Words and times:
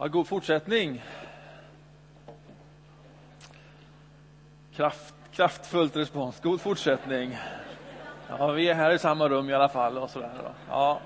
Ja, 0.00 0.06
god 0.06 0.26
fortsättning. 0.26 1.02
Kraft, 4.76 5.14
kraftfullt 5.32 5.96
respons. 5.96 6.40
God 6.40 6.60
fortsättning. 6.60 7.38
Ja, 8.28 8.52
vi 8.52 8.68
är 8.68 8.74
här 8.74 8.90
i 8.90 8.98
samma 8.98 9.28
rum 9.28 9.50
i 9.50 9.54
alla 9.54 9.68
fall. 9.68 9.98
Och 9.98 10.10
sådär. 10.10 10.30
Ja. 10.68 11.00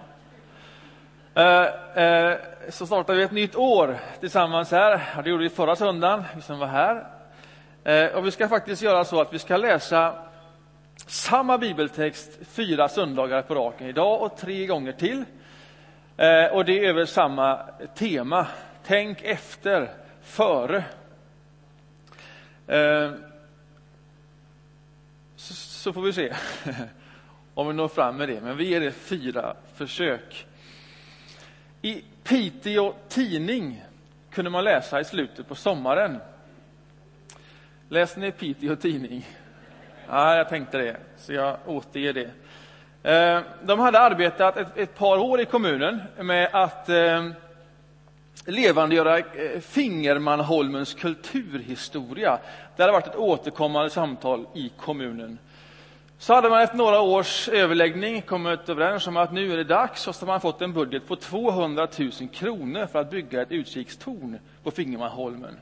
Eh, 1.35 2.05
eh, 2.05 2.39
så 2.69 2.87
startar 2.87 3.15
vi 3.15 3.23
ett 3.23 3.33
nytt 3.33 3.57
år 3.57 3.99
tillsammans 4.21 4.71
här. 4.71 5.23
Det 5.25 5.31
gjorde 5.31 5.43
vi 5.43 5.51
förra 5.51 5.77
söndagen, 5.77 6.25
vi 6.35 6.43
som 6.43 6.59
var 6.59 6.67
här. 6.67 7.07
Eh, 7.85 8.07
och 8.07 8.27
vi 8.27 8.31
ska 8.31 8.49
faktiskt 8.49 8.83
göra 8.83 9.05
så 9.05 9.21
att 9.21 9.35
vi 9.35 9.39
ska 9.39 9.57
läsa 9.57 10.15
samma 11.07 11.59
bibeltext 11.59 12.39
fyra 12.47 12.89
söndagar 12.89 13.43
på 13.43 13.55
raken 13.55 13.87
idag 13.87 14.23
och 14.23 14.37
tre 14.37 14.67
gånger 14.67 14.93
till. 14.93 15.25
Eh, 16.17 16.47
och 16.47 16.65
det 16.65 16.79
är 16.79 16.89
över 16.89 17.05
samma 17.05 17.59
tema. 17.95 18.47
Tänk 18.87 19.23
efter, 19.23 19.91
före. 20.23 20.85
Eh, 22.67 23.13
så, 25.37 25.93
får 25.93 26.03
vi 26.03 26.13
se 26.13 26.33
om 27.55 27.69
vi 27.69 27.75
når 27.75 27.89
fram 27.89 28.17
med 28.17 28.29
det, 28.29 28.41
men 28.41 28.57
vi 28.57 28.65
ger 28.65 28.81
det 28.81 28.93
fyra 28.93 29.57
försök. 29.75 30.47
I 31.83 32.05
Piteå 32.25 32.95
Tidning 33.09 33.85
kunde 34.31 34.51
man 34.51 34.65
läsa 34.65 35.01
i 35.01 35.05
slutet 35.05 35.49
på 35.49 35.55
sommaren. 35.55 36.19
Läste 37.89 38.21
ni 38.21 38.33
Piteå 38.33 38.77
Tidning? 38.77 39.29
Ja, 40.09 40.37
jag 40.37 40.49
tänkte 40.49 40.79
det, 40.79 40.97
så 41.17 41.33
jag 41.33 41.57
återger 41.67 42.13
det. 42.13 42.31
Eh, 43.11 43.43
de 43.63 43.79
hade 43.79 43.99
arbetat 43.99 44.57
ett, 44.57 44.77
ett, 44.77 44.95
par 44.95 45.19
år 45.19 45.41
i 45.41 45.45
kommunen 45.45 46.03
med 46.19 46.49
att 46.53 46.89
eh, 46.89 47.31
levandegöra 48.47 49.19
eh, 49.19 49.61
Fingermanholmens 49.61 50.95
kulturhistoria. 50.95 52.39
Det 52.77 52.83
hade 52.83 52.93
varit 52.93 53.07
ett 53.07 53.17
återkommande 53.17 53.91
samtal 53.91 54.47
i 54.55 54.69
kommunen. 54.69 55.39
Så 56.19 56.35
hade 56.35 56.51
man 56.51 56.63
efter 56.63 56.77
några 56.77 57.01
års 57.01 57.49
överläggning 57.49 58.23
kommit 58.23 58.69
överens 58.69 59.07
om 59.07 59.17
att 59.17 59.33
nu 59.33 59.53
är 59.53 59.57
det 59.57 59.65
dags 59.65 60.09
och 60.09 60.15
så 60.15 60.27
har 60.27 60.33
man 60.33 60.41
fått 60.41 60.63
en 60.63 60.73
budget 60.73 61.07
på 61.07 61.17
200 61.17 61.89
000 61.99 62.11
kronor 62.33 62.87
för 62.87 63.01
att 63.01 63.11
bygga 63.11 63.43
ett 63.43 63.53
utkikstorn 63.53 64.39
på 64.63 64.71
Fingermanholmen. 64.71 65.57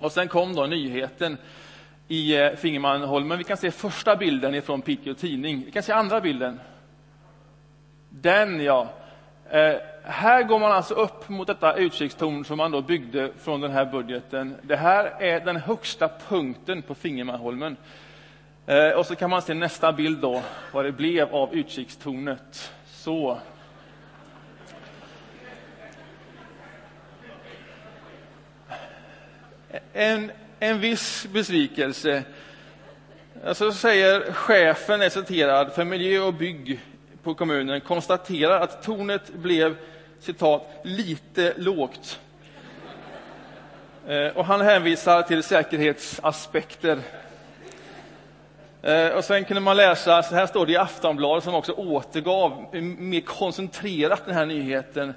Och 0.00 0.12
sen 0.12 0.28
kom 0.28 0.54
då 0.54 0.66
nyheten 0.66 1.36
i 2.08 2.36
eh, 2.36 2.52
Fingermanholmen. 2.52 3.38
Vi 3.38 3.44
kan 3.44 3.56
se 3.56 3.70
första 3.70 4.16
bilden 4.16 4.54
ifrån 4.54 4.82
Piteå 4.82 5.14
Tidning. 5.14 5.62
Vi 5.64 5.70
kan 5.70 5.82
se 5.82 5.92
andra 5.92 6.20
bilden. 6.20 6.60
Den, 8.08 8.60
ja. 8.60 8.88
Eh, 9.50 9.76
här 10.02 10.42
går 10.42 10.58
man 10.58 10.72
alltså 10.72 10.94
upp 10.94 11.28
mot 11.28 11.46
detta 11.46 11.74
utkikstorn 11.74 12.44
som 12.44 12.58
man 12.58 12.70
då 12.70 12.82
byggde 12.82 13.30
från 13.42 13.60
den 13.60 13.70
här 13.70 13.84
budgeten. 13.84 14.56
Det 14.62 14.76
här 14.76 15.04
är 15.22 15.40
den 15.40 15.56
högsta 15.56 16.10
punkten 16.28 16.82
på 16.82 16.94
Fingermanholmen. 16.94 17.76
Eh, 18.66 18.90
och 18.90 19.06
så 19.06 19.16
kan 19.16 19.30
man 19.30 19.42
se 19.42 19.54
nästa 19.54 19.92
bild 19.92 20.18
då, 20.18 20.42
vad 20.72 20.84
det 20.84 20.92
blev 20.92 21.34
av 21.34 21.54
utkikstornet. 21.54 22.72
Så. 22.86 23.38
En, 29.92 30.30
en 30.58 30.80
viss 30.80 31.26
besvikelse. 31.32 32.22
Alltså 33.44 33.72
säger 33.72 34.32
chefen, 34.32 35.02
är 35.02 35.08
citerad, 35.08 35.72
för 35.72 35.84
miljö 35.84 36.20
och 36.20 36.34
bygg 36.34 36.80
på 37.22 37.34
kommunen 37.34 37.80
konstaterar 37.80 38.60
att 38.60 38.82
tornet 38.82 39.34
blev 39.34 39.76
citat, 40.20 40.62
lite 40.82 41.54
lågt. 41.56 42.20
Eh, 44.06 44.26
och 44.26 44.44
han 44.44 44.60
hänvisar 44.60 45.22
till 45.22 45.42
säkerhetsaspekter. 45.42 46.98
Eh, 48.82 49.08
och 49.08 49.24
sen 49.24 49.44
kunde 49.44 49.60
man 49.60 49.76
läsa, 49.76 50.22
så 50.22 50.34
här 50.34 50.46
står 50.46 50.66
det 50.66 50.72
i 50.72 50.76
Aftonbladet 50.76 51.44
som 51.44 51.54
också 51.54 51.72
återgav 51.72 52.66
eh, 52.72 52.82
mer 52.82 53.20
koncentrerat 53.20 54.26
den 54.26 54.34
här 54.34 54.46
nyheten. 54.46 55.14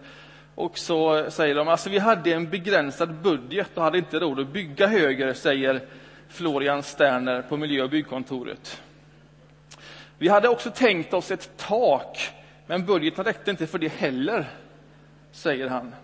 Och 0.55 0.77
så 0.77 1.31
säger 1.31 1.55
de, 1.55 1.67
alltså 1.67 1.89
vi 1.89 1.99
hade 1.99 2.33
en 2.33 2.49
begränsad 2.49 3.13
budget 3.13 3.69
och 3.73 3.83
hade 3.83 3.97
inte 3.97 4.19
råd 4.19 4.39
att 4.39 4.47
bygga 4.47 4.87
högre, 4.87 5.33
säger 5.33 5.81
Florian 6.29 6.83
Sterner 6.83 7.41
på 7.41 7.57
miljö 7.57 7.83
och 7.83 7.89
byggkontoret. 7.89 8.81
Vi 10.23 10.29
hade 10.29 10.49
också 10.49 10.71
tänkt 10.71 11.13
oss 11.13 11.31
ett 11.31 11.57
tak, 11.57 12.29
men 12.67 12.85
budgeten 12.85 13.25
räckte 13.25 13.51
inte 13.51 13.67
för 13.67 13.79
det 13.79 13.87
heller, 13.87 14.49
säger 15.31 15.67
han. 15.67 15.95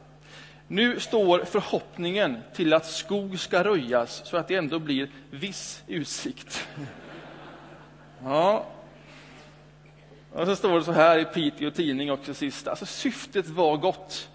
Nu 0.67 0.99
står 0.99 1.45
förhoppningen 1.45 2.37
till 2.53 2.73
att 2.73 2.85
skog 2.85 3.39
ska 3.39 3.63
röjas 3.63 4.21
så 4.25 4.37
att 4.37 4.47
det 4.47 4.55
ändå 4.55 4.79
blir 4.79 5.09
viss 5.31 5.83
utsikt. 5.87 6.67
Ja. 8.23 8.65
Och 10.33 10.45
så 10.45 10.55
står 10.55 10.79
det 10.79 10.83
så 10.83 10.91
här 10.91 11.17
i 11.17 11.25
Piteå 11.25 11.71
Tidning 11.71 12.11
också 12.11 12.33
sist. 12.33 12.67
Alltså 12.67 12.85
syftet 12.85 13.47
var 13.47 13.77
gott. 13.77 14.29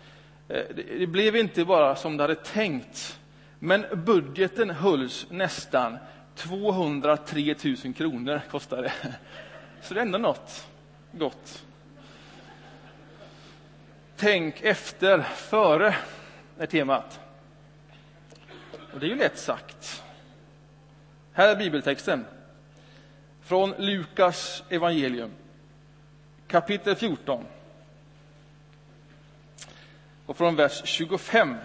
Eh, 0.49 0.63
det 0.99 1.07
blev 1.07 1.37
inte 1.37 1.65
bara 1.65 1.97
som 1.97 2.17
det 2.17 2.23
hade 2.23 2.35
tänkt. 2.35 3.19
Men 3.59 3.87
budgeten 3.93 4.71
hölls 4.71 5.27
nästan. 5.31 5.99
203 6.35 7.55
000 7.85 7.95
kronor 7.95 8.41
kostade 8.51 8.83
det. 8.83 9.15
Så 9.85 9.95
det 9.95 10.01
är 10.01 10.03
ändå 10.03 10.19
något 10.19 10.69
gott. 11.13 11.65
Tänk 14.17 14.63
efter, 14.63 15.23
före, 15.23 15.97
är 16.59 16.67
temat. 16.67 17.21
Och 18.93 19.01
det 19.01 19.07
är 19.07 19.09
ju 19.09 19.17
lätt 19.17 19.39
sagt. 19.39 20.03
Här 21.33 21.49
är 21.49 21.57
bibeltexten. 21.57 22.27
Från 23.43 23.75
Lukas 23.79 24.63
evangelium, 24.69 25.31
kapitel 26.47 26.97
14. 26.97 27.45
Och 30.27 30.37
från 30.37 30.57
vers 30.57 30.83
25. 30.85 31.57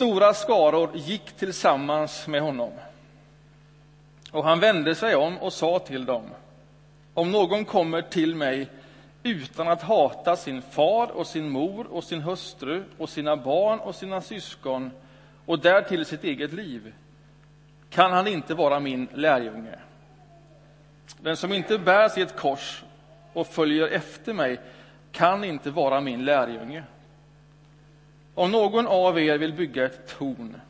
Stora 0.00 0.34
skaror 0.34 0.90
gick 0.94 1.32
tillsammans 1.32 2.26
med 2.26 2.42
honom. 2.42 2.72
Och 4.32 4.44
han 4.44 4.60
vände 4.60 4.94
sig 4.94 5.16
om 5.16 5.38
och 5.38 5.52
sa 5.52 5.78
till 5.78 6.04
dem, 6.04 6.22
om 7.14 7.30
någon 7.30 7.64
kommer 7.64 8.02
till 8.02 8.34
mig 8.34 8.68
utan 9.22 9.68
att 9.68 9.82
hata 9.82 10.36
sin 10.36 10.62
far 10.62 11.10
och 11.10 11.26
sin 11.26 11.48
mor 11.48 11.86
och 11.86 12.04
sin 12.04 12.20
hustru 12.20 12.84
och 12.98 13.08
sina 13.08 13.36
barn 13.36 13.78
och 13.78 13.94
sina 13.94 14.20
syskon 14.20 14.90
och 15.46 15.58
därtill 15.58 16.04
sitt 16.04 16.24
eget 16.24 16.52
liv, 16.52 16.94
kan 17.90 18.12
han 18.12 18.26
inte 18.26 18.54
vara 18.54 18.80
min 18.80 19.08
lärjunge. 19.14 19.78
Den 21.18 21.36
som 21.36 21.52
inte 21.52 21.78
bär 21.78 22.08
sitt 22.08 22.36
kors 22.36 22.82
och 23.32 23.46
följer 23.46 23.88
efter 23.88 24.32
mig 24.32 24.60
kan 25.12 25.44
inte 25.44 25.70
vara 25.70 26.00
min 26.00 26.24
lärjunge. 26.24 26.84
Om 28.40 28.50
någon 28.50 28.86
av 28.86 29.18
er 29.20 29.38
vill 29.38 29.52
bygga 29.52 29.84
ett 29.84 30.18
torn, 30.18 30.60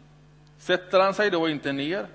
sätter 0.59 1.01
han 1.01 1.15
sig 1.15 1.31
då 1.31 1.49
inte 1.49 1.73
ner 1.73 2.07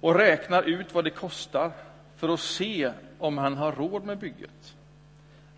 och 0.00 0.14
räknar 0.14 0.62
ut 0.62 0.94
vad 0.94 1.04
det 1.04 1.10
kostar 1.10 1.70
för 2.16 2.28
att 2.28 2.40
se 2.40 2.92
om 3.18 3.38
han 3.38 3.56
har 3.56 3.72
råd 3.72 4.04
med 4.04 4.18
bygget? 4.18 4.74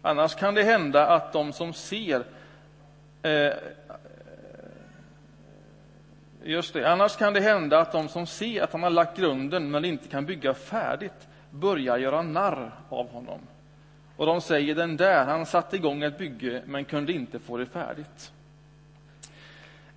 Annars 0.02 0.34
kan 0.34 0.54
det 0.54 0.62
hända 0.62 1.06
att 1.06 1.32
de 1.32 1.52
som 1.52 1.72
ser 1.72 2.24
eh, 3.22 3.52
Just 6.42 6.72
det. 6.72 6.90
Annars 6.90 7.16
kan 7.16 7.32
det 7.32 7.40
hända 7.40 7.78
att 7.78 7.92
de 7.92 8.08
som 8.08 8.26
ser 8.26 8.62
att 8.62 8.72
han 8.72 8.82
har 8.82 8.90
lagt 8.90 9.16
grunden 9.16 9.70
men 9.70 9.84
inte 9.84 10.08
kan 10.08 10.26
bygga 10.26 10.54
färdigt 10.54 11.28
börjar 11.50 11.98
göra 11.98 12.22
narr 12.22 12.72
av 12.88 13.10
honom. 13.10 13.40
Och 14.16 14.26
de 14.26 14.40
säger 14.40 14.74
den 14.74 14.96
där, 14.96 15.24
han 15.24 15.46
satte 15.46 15.76
igång 15.76 16.02
ett 16.02 16.18
bygge 16.18 16.62
men 16.66 16.84
kunde 16.84 17.12
inte 17.12 17.38
få 17.38 17.56
det 17.56 17.66
färdigt. 17.66 18.32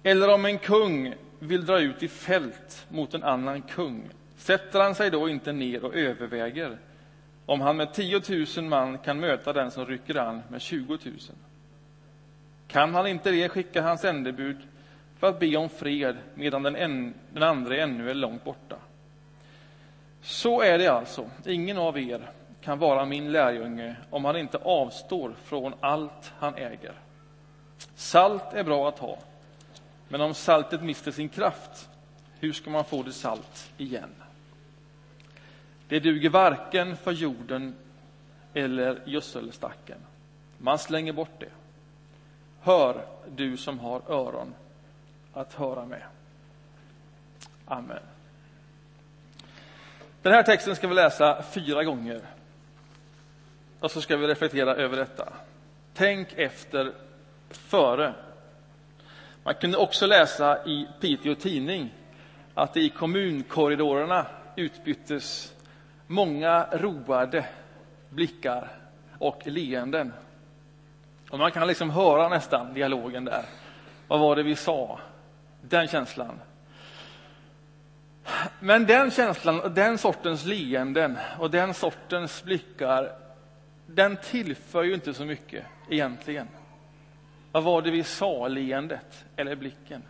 Eller 0.03 0.33
om 0.33 0.45
en 0.45 0.59
kung 0.59 1.15
vill 1.39 1.65
dra 1.65 1.79
ut 1.79 2.03
i 2.03 2.07
fält 2.07 2.85
mot 2.89 3.13
en 3.13 3.23
annan 3.23 3.61
kung, 3.61 4.09
sätter 4.37 4.79
han 4.79 4.95
sig 4.95 5.09
då 5.09 5.29
inte 5.29 5.51
ner 5.51 5.85
och 5.85 5.95
överväger 5.95 6.77
om 7.45 7.61
han 7.61 7.77
med 7.77 7.93
10 7.93 8.21
000 8.57 8.65
man 8.65 8.97
kan 8.97 9.19
möta 9.19 9.53
den 9.53 9.71
som 9.71 9.85
rycker 9.85 10.17
an 10.17 10.41
med 10.49 10.61
20 10.61 10.97
000? 11.03 11.17
Kan 12.67 12.95
han 12.95 13.07
inte 13.07 13.31
det 13.31 13.49
skickar 13.49 13.81
han 13.81 13.97
sändebud 13.97 14.57
för 15.19 15.27
att 15.27 15.39
be 15.39 15.57
om 15.57 15.69
fred 15.69 16.17
medan 16.33 16.63
den, 16.63 16.75
en, 16.75 17.13
den 17.33 17.43
andra 17.43 17.77
ännu 17.77 18.09
är 18.09 18.13
långt 18.13 18.43
borta. 18.43 18.75
Så 20.21 20.61
är 20.61 20.77
det 20.77 20.87
alltså. 20.87 21.29
Ingen 21.45 21.77
av 21.77 21.99
er 21.99 22.29
kan 22.61 22.79
vara 22.79 23.05
min 23.05 23.31
lärjunge 23.31 23.95
om 24.09 24.25
han 24.25 24.37
inte 24.37 24.57
avstår 24.57 25.35
från 25.43 25.73
allt 25.79 26.33
han 26.39 26.55
äger. 26.55 26.93
Salt 27.95 28.53
är 28.53 28.63
bra 28.63 28.89
att 28.89 28.99
ha, 28.99 29.17
men 30.07 30.21
om 30.21 30.33
saltet 30.33 30.83
mister 30.83 31.11
sin 31.11 31.29
kraft, 31.29 31.89
hur 32.39 32.53
ska 32.53 32.69
man 32.69 32.85
få 32.85 33.03
det 33.03 33.13
salt 33.13 33.71
igen? 33.77 34.15
Det 35.87 35.99
duger 35.99 36.29
varken 36.29 36.97
för 36.97 37.11
jorden 37.11 37.75
eller 38.53 39.01
gödselstacken. 39.05 39.97
Man 40.57 40.79
slänger 40.79 41.13
bort 41.13 41.39
det. 41.39 41.49
Hör, 42.61 43.05
du 43.35 43.57
som 43.57 43.79
har 43.79 44.01
öron 44.11 44.53
att 45.33 45.53
höra 45.53 45.85
med. 45.85 46.03
Amen. 47.65 48.03
Den 50.21 50.33
här 50.33 50.43
texten 50.43 50.75
ska 50.75 50.87
vi 50.87 50.95
läsa 50.95 51.43
fyra 51.43 51.83
gånger. 51.83 52.21
Och 53.79 53.91
så 53.91 54.01
ska 54.01 54.17
vi 54.17 54.27
reflektera 54.27 54.75
över 54.75 54.97
detta. 54.97 55.33
Tänk 55.93 56.33
efter 56.33 56.93
före. 57.49 58.13
Man 59.43 59.53
kunde 59.53 59.77
också 59.77 60.07
läsa 60.07 60.65
i 60.65 60.87
Piteå 60.99 61.35
Tidning 61.35 61.93
att 62.53 62.73
det 62.73 62.81
i 62.81 62.89
kommunkorridorerna 62.89 64.25
utbyttes 64.55 65.53
många 66.07 66.67
roade 66.71 67.45
blickar 68.09 68.71
och 69.19 69.41
leenden. 69.45 70.13
Och 71.29 71.39
man 71.39 71.51
kan 71.51 71.67
liksom 71.67 71.89
höra 71.89 72.29
nästan 72.29 72.73
dialogen 72.73 73.25
där. 73.25 73.45
Vad 74.07 74.19
var 74.19 74.35
det 74.35 74.43
vi 74.43 74.55
sa? 74.55 74.99
Den 75.61 75.87
känslan. 75.87 76.39
Men 78.59 78.85
den 78.85 79.11
känslan, 79.11 79.59
och 79.59 79.71
den 79.71 79.97
sortens 79.97 80.45
leenden 80.45 81.17
och 81.39 81.51
den 81.51 81.73
sortens 81.73 82.43
blickar, 82.43 83.11
den 83.87 84.17
tillför 84.17 84.83
ju 84.83 84.93
inte 84.93 85.13
så 85.13 85.25
mycket 85.25 85.65
egentligen. 85.89 86.47
Vad 87.53 87.63
var 87.63 87.81
det 87.81 87.91
vi 87.91 88.03
sa, 88.03 88.47
leendet 88.47 89.25
eller 89.35 89.55
blicken? 89.55 90.03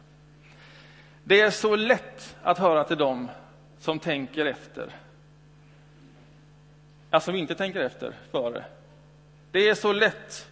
Det 1.23 1.41
är 1.41 1.49
så 1.49 1.75
lätt 1.75 2.35
att 2.43 2.57
höra 2.57 2.83
till 2.83 2.97
dem 2.97 3.29
som 3.79 3.99
tänker 3.99 4.45
efter. 4.45 4.89
Alltså 7.09 7.31
som 7.31 7.35
inte 7.35 7.55
tänker 7.55 7.79
efter 7.79 8.13
före. 8.31 8.65
Det 9.51 9.69
är 9.69 9.75
så 9.75 9.93
lätt 9.93 10.49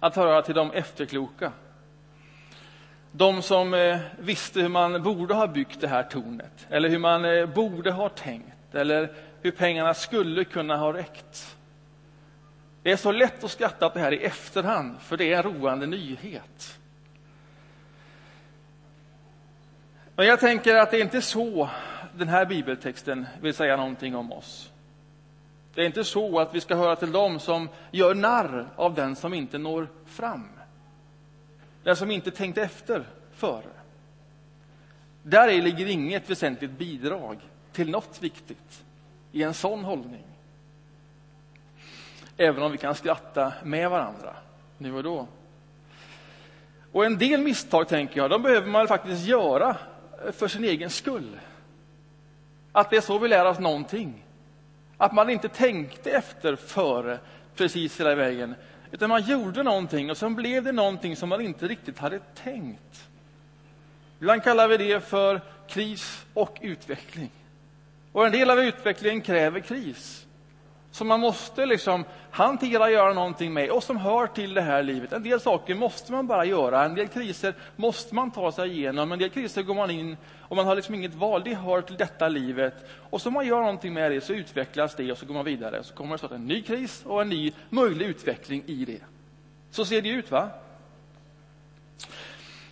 att 0.00 0.16
höra 0.16 0.42
till 0.42 0.54
de 0.54 0.70
efterkloka. 0.70 1.52
De 3.12 3.42
som 3.42 3.74
eh, 3.74 3.98
visste 4.18 4.60
hur 4.60 4.68
man 4.68 5.02
borde 5.02 5.34
ha 5.34 5.46
byggt 5.46 5.80
det 5.80 5.88
här 5.88 6.02
tornet, 6.02 6.66
eller 6.70 6.88
hur 6.88 6.98
man 6.98 7.24
eh, 7.24 7.46
borde 7.46 7.90
ha 7.90 8.08
tänkt, 8.08 8.74
eller 8.74 9.12
hur 9.42 9.50
pengarna 9.50 9.94
skulle 9.94 10.44
kunna 10.44 10.76
ha 10.76 10.92
räckt. 10.92 11.57
Det 12.88 12.92
är 12.92 12.96
så 12.96 13.12
lätt 13.12 13.44
att 13.44 13.50
skratta 13.50 13.86
åt 13.86 13.94
det 13.94 14.00
här 14.00 14.12
i 14.12 14.24
efterhand, 14.24 15.00
för 15.00 15.16
det 15.16 15.32
är 15.32 15.36
en 15.36 15.42
roande 15.42 15.86
nyhet. 15.86 16.78
Men 20.16 20.26
jag 20.26 20.40
tänker 20.40 20.74
att 20.74 20.90
det 20.90 20.96
är 20.96 21.00
inte 21.02 21.22
så 21.22 21.68
den 22.14 22.28
här 22.28 22.46
bibeltexten 22.46 23.26
vill 23.40 23.54
säga 23.54 23.76
någonting 23.76 24.16
om 24.16 24.32
oss. 24.32 24.70
Det 25.74 25.82
är 25.82 25.86
inte 25.86 26.04
så 26.04 26.38
att 26.38 26.54
vi 26.54 26.60
ska 26.60 26.74
höra 26.74 26.96
till 26.96 27.12
dem 27.12 27.40
som 27.40 27.68
gör 27.90 28.14
narr 28.14 28.68
av 28.76 28.94
den 28.94 29.16
som 29.16 29.34
inte 29.34 29.58
når 29.58 29.88
fram. 30.06 30.48
Den 31.82 31.96
som 31.96 32.10
inte 32.10 32.30
tänkt 32.30 32.58
efter 32.58 33.04
före. 33.34 33.70
Där 35.22 35.62
ligger 35.62 35.86
inget 35.86 36.30
väsentligt 36.30 36.78
bidrag 36.78 37.38
till 37.72 37.90
något 37.90 38.22
viktigt 38.22 38.84
i 39.32 39.42
en 39.42 39.54
sån 39.54 39.84
hållning. 39.84 40.24
Även 42.40 42.62
om 42.62 42.72
vi 42.72 42.78
kan 42.78 42.94
skratta 42.94 43.52
med 43.62 43.90
varandra 43.90 44.36
nu 44.78 44.94
och 44.94 45.02
då. 45.02 45.28
Och 46.92 47.06
en 47.06 47.18
del 47.18 47.40
misstag, 47.40 47.88
tänker 47.88 48.16
jag, 48.16 48.30
de 48.30 48.42
behöver 48.42 48.66
man 48.66 48.88
faktiskt 48.88 49.26
göra 49.26 49.76
för 50.32 50.48
sin 50.48 50.64
egen 50.64 50.90
skull. 50.90 51.40
Att 52.72 52.90
det 52.90 52.96
är 52.96 53.00
så 53.00 53.18
vi 53.18 53.28
lär 53.28 53.44
oss 53.44 53.58
någonting. 53.58 54.24
Att 54.96 55.12
man 55.12 55.30
inte 55.30 55.48
tänkte 55.48 56.10
efter 56.10 56.56
före 56.56 57.18
precis 57.56 58.00
hela 58.00 58.14
vägen, 58.14 58.54
utan 58.90 59.08
man 59.08 59.22
gjorde 59.22 59.62
någonting 59.62 60.10
och 60.10 60.16
sen 60.16 60.34
blev 60.34 60.64
det 60.64 60.72
någonting 60.72 61.16
som 61.16 61.28
man 61.28 61.40
inte 61.40 61.68
riktigt 61.68 61.98
hade 61.98 62.18
tänkt. 62.18 63.08
Ibland 64.20 64.42
kallar 64.42 64.68
vi 64.68 64.76
det 64.76 65.00
för 65.00 65.40
kris 65.68 66.26
och 66.34 66.58
utveckling. 66.60 67.30
Och 68.12 68.26
en 68.26 68.32
del 68.32 68.50
av 68.50 68.60
utvecklingen 68.60 69.20
kräver 69.20 69.60
kris. 69.60 70.27
Som 70.90 71.08
man 71.08 71.20
måste 71.20 71.66
liksom 71.66 72.04
hantera 72.30 72.84
och 72.84 72.90
göra 72.90 73.12
någonting 73.12 73.52
med 73.52 73.70
och 73.70 73.82
som 73.82 73.96
hör 73.96 74.26
till 74.26 74.54
det 74.54 74.60
här 74.60 74.82
livet. 74.82 75.12
En 75.12 75.22
del 75.22 75.40
saker 75.40 75.74
måste 75.74 76.12
man 76.12 76.26
bara 76.26 76.44
göra, 76.44 76.84
en 76.84 76.94
del 76.94 77.08
kriser 77.08 77.54
måste 77.76 78.14
man 78.14 78.30
ta 78.30 78.52
sig 78.52 78.70
igenom, 78.70 79.12
en 79.12 79.18
del 79.18 79.30
kriser 79.30 79.62
går 79.62 79.74
man 79.74 79.90
in 79.90 80.16
och 80.40 80.56
man 80.56 80.66
har 80.66 80.76
liksom 80.76 80.94
inget 80.94 81.14
val, 81.14 81.42
det 81.44 81.54
hör 81.54 81.82
till 81.82 81.96
detta 81.96 82.28
livet. 82.28 82.74
Och 83.10 83.20
så 83.20 83.30
man 83.30 83.46
gör 83.46 83.60
någonting 83.60 83.94
med 83.94 84.10
det 84.10 84.20
så 84.20 84.32
utvecklas 84.32 84.94
det 84.94 85.12
och 85.12 85.18
så 85.18 85.26
går 85.26 85.34
man 85.34 85.44
vidare. 85.44 85.84
Så 85.84 85.94
kommer 85.94 86.12
det 86.12 86.18
starta 86.18 86.34
en 86.34 86.46
ny 86.46 86.62
kris 86.62 87.02
och 87.06 87.22
en 87.22 87.28
ny 87.28 87.52
möjlig 87.70 88.06
utveckling 88.06 88.62
i 88.66 88.84
det. 88.84 89.00
Så 89.70 89.84
ser 89.84 90.02
det 90.02 90.08
ut, 90.08 90.30
va? 90.30 90.48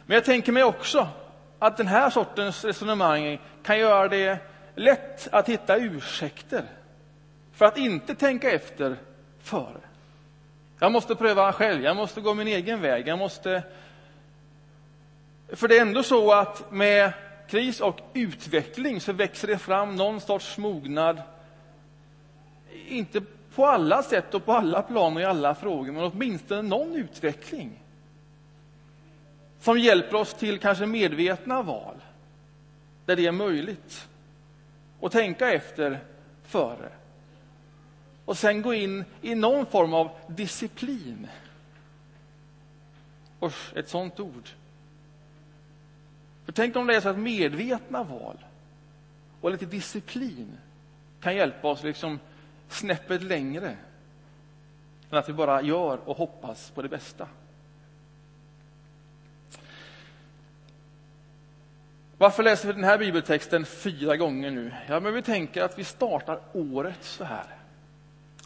Men 0.06 0.14
jag 0.14 0.24
tänker 0.24 0.52
mig 0.52 0.64
också 0.64 1.08
att 1.58 1.76
den 1.76 1.86
här 1.86 2.10
sortens 2.10 2.64
resonemang 2.64 3.38
kan 3.62 3.78
göra 3.78 4.08
det 4.08 4.38
lätt 4.74 5.28
att 5.32 5.48
hitta 5.48 5.76
ursäkter 5.76 6.64
för 7.56 7.64
att 7.64 7.79
inte 7.79 8.14
tänka 8.14 8.50
efter 8.50 8.97
före. 9.38 9.81
Jag 10.79 10.93
måste 10.93 11.14
pröva 11.14 11.53
själv, 11.53 11.82
jag 11.82 11.97
måste 11.97 12.20
gå 12.20 12.35
min 12.35 12.49
egen 12.49 12.81
väg, 12.81 13.08
jag 13.08 13.19
måste... 13.19 13.62
För 15.49 15.69
det 15.69 15.79
är 15.79 15.82
ändå 15.82 16.03
så 16.03 16.32
att 16.32 16.73
med 16.73 17.12
kris 17.49 17.81
och 17.81 18.00
utveckling 18.14 19.00
så 19.00 19.12
växer 19.12 19.49
det 19.49 19.58
fram 19.58 19.97
någon 19.97 20.20
sorts 20.20 20.58
mognad, 20.58 21.23
inte 22.88 23.23
på 23.55 23.67
alla 23.67 24.02
sätt 24.02 24.35
och 24.35 24.44
på 24.44 24.52
alla 24.52 24.82
plan 24.82 25.17
och 25.17 25.23
i 25.23 25.25
alla 25.25 25.55
frågor, 25.55 25.93
men 25.93 26.05
åtminstone 26.05 26.62
någon 26.62 26.94
utveckling 26.94 27.82
som 29.61 29.79
hjälper 29.79 30.14
oss 30.14 30.35
till 30.35 30.59
kanske 30.59 30.87
medvetna 30.87 31.62
val, 31.62 31.97
där 33.06 33.17
det 33.17 33.26
är 33.26 33.32
möjligt. 33.32 34.09
Och 35.00 35.12
tänka 35.12 35.52
efter 35.52 35.99
före 36.44 36.91
och 38.26 38.38
sen 38.38 38.62
gå 38.62 38.75
in 38.75 39.05
i 39.23 39.34
någon 39.34 39.67
form 39.67 39.94
av 39.94 40.11
disciplin. 40.28 41.28
Usch, 43.43 43.76
ett 43.76 43.88
sånt 43.88 44.20
ord. 44.20 44.49
För 46.44 46.52
tänk 46.52 46.76
om 46.76 46.87
det 46.87 46.96
är 46.96 47.00
så 47.00 47.08
att 47.08 47.19
medvetna 47.19 48.02
val 48.02 48.45
och 49.40 49.50
lite 49.50 49.66
disciplin 49.66 50.59
kan 51.21 51.37
hjälpa 51.37 51.68
oss 51.68 51.83
liksom 51.83 52.18
snäppet 52.68 53.23
längre 53.23 53.76
än 55.11 55.18
att 55.18 55.28
vi 55.28 55.33
bara 55.33 55.62
gör 55.62 56.09
och 56.09 56.16
hoppas 56.16 56.71
på 56.71 56.83
det 56.83 56.88
bästa. 56.88 57.28
Varför 62.18 62.42
läser 62.42 62.66
vi 62.66 62.73
den 62.73 62.85
här 62.85 62.99
bibeltexten 62.99 63.66
fyra 63.66 64.16
gånger 64.16 64.50
nu? 64.50 64.73
Ja, 64.88 65.00
men 65.00 65.14
vi 65.14 65.23
tänker 65.23 65.62
att 65.62 65.78
vi 65.78 65.85
startar 65.85 66.40
året 66.52 67.04
så 67.04 67.25
här. 67.25 67.65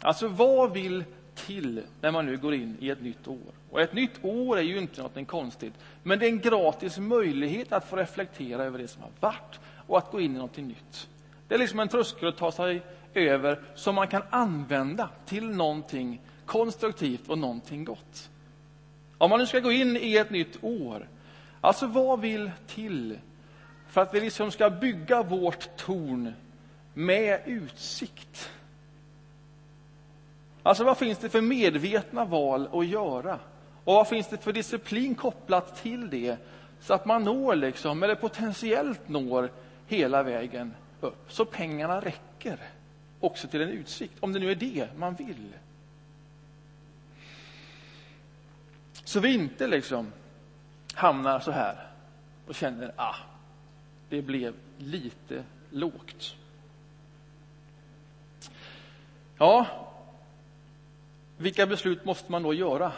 Alltså, 0.01 0.27
vad 0.27 0.73
vill 0.73 1.03
till 1.35 1.81
när 2.01 2.11
man 2.11 2.25
nu 2.25 2.37
går 2.37 2.53
in 2.53 2.77
i 2.79 2.89
ett 2.89 3.01
nytt 3.01 3.27
år? 3.27 3.51
Och 3.69 3.81
ett 3.81 3.93
nytt 3.93 4.25
år 4.25 4.57
är 4.57 4.61
ju 4.61 4.77
inte 4.77 5.01
något 5.01 5.27
konstigt, 5.27 5.73
men 6.03 6.19
det 6.19 6.25
är 6.25 6.29
en 6.29 6.39
gratis 6.39 6.97
möjlighet 6.97 7.71
att 7.71 7.89
få 7.89 7.95
reflektera 7.95 8.63
över 8.63 8.79
det 8.79 8.87
som 8.87 9.01
har 9.01 9.11
varit 9.19 9.59
och 9.87 9.97
att 9.97 10.11
gå 10.11 10.21
in 10.21 10.35
i 10.35 10.39
något 10.39 10.57
nytt. 10.57 11.09
Det 11.47 11.55
är 11.55 11.59
liksom 11.59 11.79
en 11.79 11.87
tröskel 11.87 12.27
att 12.27 12.37
ta 12.37 12.51
sig 12.51 12.81
över 13.13 13.59
som 13.75 13.95
man 13.95 14.07
kan 14.07 14.21
använda 14.29 15.09
till 15.25 15.49
någonting 15.49 16.21
konstruktivt 16.45 17.29
och 17.29 17.37
någonting 17.37 17.85
gott. 17.85 18.29
Om 19.17 19.29
man 19.29 19.39
nu 19.39 19.47
ska 19.47 19.59
gå 19.59 19.71
in 19.71 19.97
i 19.97 20.17
ett 20.17 20.29
nytt 20.29 20.63
år, 20.63 21.07
alltså 21.61 21.87
vad 21.87 22.19
vill 22.19 22.51
till 22.67 23.17
för 23.89 24.01
att 24.01 24.13
vi 24.13 24.19
liksom 24.19 24.51
ska 24.51 24.69
bygga 24.69 25.23
vårt 25.23 25.77
torn 25.77 26.33
med 26.93 27.41
utsikt 27.45 28.51
Alltså 30.63 30.83
vad 30.83 30.97
finns 30.97 31.17
det 31.17 31.29
för 31.29 31.41
medvetna 31.41 32.25
val 32.25 32.69
att 32.73 32.87
göra? 32.87 33.39
Och 33.83 33.93
vad 33.93 34.07
finns 34.07 34.27
det 34.27 34.37
för 34.37 34.53
disciplin 34.53 35.15
kopplat 35.15 35.81
till 35.81 36.09
det? 36.09 36.37
Så 36.81 36.93
att 36.93 37.05
man 37.05 37.23
når, 37.23 37.55
liksom, 37.55 38.03
eller 38.03 38.15
potentiellt 38.15 39.09
når, 39.09 39.51
hela 39.87 40.23
vägen 40.23 40.73
upp. 41.01 41.31
Så 41.31 41.45
pengarna 41.45 42.01
räcker 42.01 42.57
också 43.19 43.47
till 43.47 43.61
en 43.61 43.69
utsikt, 43.69 44.13
om 44.19 44.33
det 44.33 44.39
nu 44.39 44.51
är 44.51 44.55
det 44.55 44.87
man 44.97 45.15
vill. 45.15 45.53
Så 49.03 49.19
vi 49.19 49.33
inte 49.33 49.67
liksom 49.67 50.11
hamnar 50.93 51.39
så 51.39 51.51
här 51.51 51.87
och 52.47 52.55
känner 52.55 52.91
ah, 52.95 53.15
det 54.09 54.21
blev 54.21 54.53
lite 54.77 55.43
lågt. 55.69 56.35
Ja, 59.37 59.65
vilka 61.41 61.67
beslut 61.67 62.05
måste 62.05 62.31
man 62.31 62.43
då 62.43 62.53
göra? 62.53 62.91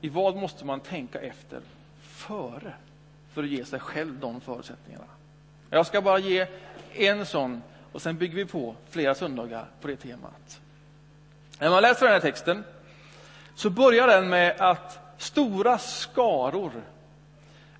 I 0.00 0.08
vad 0.08 0.36
måste 0.36 0.64
man 0.64 0.80
tänka 0.80 1.20
efter 1.20 1.60
före? 2.00 2.72
för 3.32 3.42
att 3.42 3.48
ge 3.48 3.64
sig 3.64 3.80
själv 3.80 4.20
de 4.20 4.40
förutsättningarna. 4.40 5.04
Jag 5.70 5.86
ska 5.86 6.02
bara 6.02 6.18
ge 6.18 6.46
en 6.92 7.26
sån 7.26 7.62
och 7.92 8.02
sen 8.02 8.18
bygger 8.18 8.36
vi 8.36 8.44
på 8.44 8.74
flera 8.90 9.14
söndagar 9.14 9.66
på 9.80 9.88
det 9.88 9.96
temat. 9.96 10.60
När 11.58 11.70
man 11.70 11.82
läser 11.82 12.06
den 12.06 12.12
här 12.12 12.20
texten 12.20 12.64
så 13.54 13.70
börjar 13.70 14.06
den 14.06 14.28
med 14.28 14.60
att 14.60 14.98
stora 15.18 15.78
skaror 15.78 16.72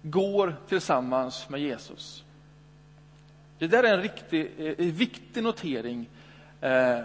går 0.03 0.57
tillsammans 0.69 1.49
med 1.49 1.61
Jesus. 1.61 2.25
Det 3.59 3.67
där 3.67 3.85
är 3.85 3.95
en 3.95 4.03
riktig, 4.03 4.53
eh, 4.59 4.75
en 4.79 4.93
viktig 4.93 5.43
notering. 5.43 6.09
Eh, 6.61 6.99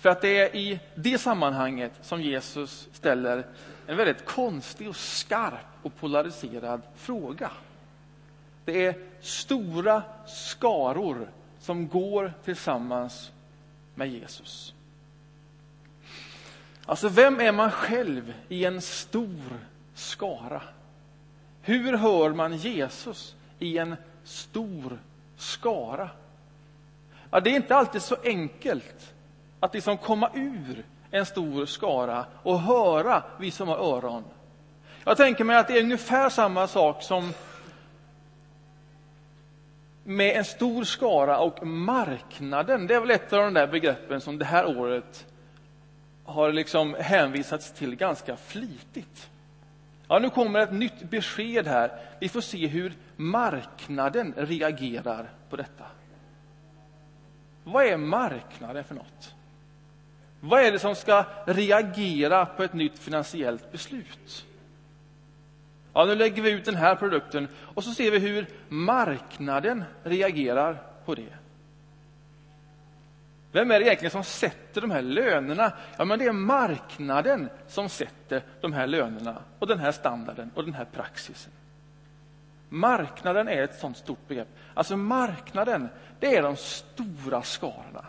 för 0.00 0.08
att 0.08 0.20
det 0.20 0.38
är 0.38 0.56
i 0.56 0.80
det 0.94 1.18
sammanhanget 1.18 1.92
som 2.02 2.22
Jesus 2.22 2.88
ställer 2.92 3.46
en 3.86 3.96
väldigt 3.96 4.24
konstig 4.24 4.88
och 4.88 4.96
skarp 4.96 5.66
och 5.82 5.96
polariserad 5.96 6.82
fråga. 6.96 7.50
Det 8.64 8.86
är 8.86 8.94
stora 9.20 10.02
skaror 10.26 11.28
som 11.60 11.88
går 11.88 12.32
tillsammans 12.44 13.30
med 13.94 14.08
Jesus. 14.08 14.74
Alltså, 16.86 17.08
vem 17.08 17.40
är 17.40 17.52
man 17.52 17.70
själv 17.70 18.34
i 18.48 18.64
en 18.64 18.80
stor 18.80 19.60
skara? 19.94 20.62
Hur 21.62 21.96
hör 21.96 22.30
man 22.30 22.56
Jesus 22.56 23.34
i 23.58 23.78
en 23.78 23.96
stor 24.24 24.98
skara? 25.36 26.10
Ja, 27.30 27.40
det 27.40 27.50
är 27.50 27.56
inte 27.56 27.76
alltid 27.76 28.02
så 28.02 28.16
enkelt 28.24 29.14
att 29.60 29.74
liksom 29.74 29.96
komma 29.96 30.30
ur 30.34 30.84
en 31.10 31.26
stor 31.26 31.66
skara 31.66 32.26
och 32.42 32.60
höra, 32.60 33.22
vi 33.38 33.50
som 33.50 33.68
har 33.68 33.76
öron. 33.76 34.24
Jag 35.04 35.16
tänker 35.16 35.44
mig 35.44 35.56
att 35.56 35.68
det 35.68 35.78
är 35.78 35.82
ungefär 35.82 36.28
samma 36.28 36.66
sak 36.66 37.02
som 37.02 37.32
med 40.04 40.36
en 40.36 40.44
stor 40.44 40.84
skara 40.84 41.38
och 41.38 41.66
marknaden. 41.66 42.86
Det 42.86 42.94
är 42.94 43.00
väl 43.00 43.10
ett 43.10 43.32
av 43.32 43.38
de 43.44 43.54
där 43.54 43.66
begreppen 43.66 44.20
som 44.20 44.38
det 44.38 44.44
här 44.44 44.78
året 44.78 45.26
har 46.24 46.52
liksom 46.52 46.96
hänvisats 47.00 47.72
till 47.72 47.96
ganska 47.96 48.36
flitigt. 48.36 49.30
Ja, 50.08 50.18
nu 50.18 50.30
kommer 50.30 50.60
ett 50.60 50.72
nytt 50.72 51.10
besked 51.10 51.66
här. 51.66 51.92
Vi 52.20 52.28
får 52.28 52.40
se 52.40 52.66
hur 52.66 52.92
marknaden 53.16 54.34
reagerar 54.36 55.30
på 55.50 55.56
detta. 55.56 55.84
Vad 57.64 57.84
är 57.84 57.96
marknaden 57.96 58.84
för 58.84 58.94
något? 58.94 59.34
Vad 60.40 60.60
är 60.60 60.72
det 60.72 60.78
som 60.78 60.94
ska 60.94 61.24
reagera 61.46 62.46
på 62.46 62.62
ett 62.62 62.72
nytt 62.72 62.98
finansiellt 62.98 63.72
beslut? 63.72 64.46
Ja, 65.92 66.04
nu 66.04 66.14
lägger 66.14 66.42
vi 66.42 66.50
ut 66.50 66.64
den 66.64 66.74
här 66.74 66.94
produkten 66.94 67.48
och 67.74 67.84
så 67.84 67.90
ser 67.90 68.10
vi 68.10 68.18
hur 68.18 68.46
marknaden 68.68 69.84
reagerar 70.02 70.82
på 71.04 71.14
det. 71.14 71.34
Vem 73.52 73.70
är 73.70 73.78
det 73.80 73.86
egentligen 73.86 74.10
som 74.10 74.24
sätter 74.24 74.80
de 74.80 74.90
här 74.90 75.02
lönerna? 75.02 75.72
Ja, 75.96 76.04
men 76.04 76.18
det 76.18 76.24
är 76.24 76.32
marknaden 76.32 77.50
som 77.68 77.88
sätter 77.88 78.42
de 78.60 78.72
här 78.72 78.86
lönerna 78.86 79.42
och 79.58 79.66
den 79.66 79.78
här 79.78 79.92
standarden 79.92 80.50
och 80.54 80.64
den 80.64 80.74
här 80.74 80.84
praxisen. 80.84 81.52
Marknaden 82.68 83.48
är 83.48 83.62
ett 83.62 83.78
sånt 83.78 83.96
stort 83.96 84.28
begrepp. 84.28 84.48
Alltså 84.74 84.96
marknaden, 84.96 85.88
det 86.20 86.36
är 86.36 86.42
de 86.42 86.56
stora 86.56 87.42
skarorna. 87.42 88.04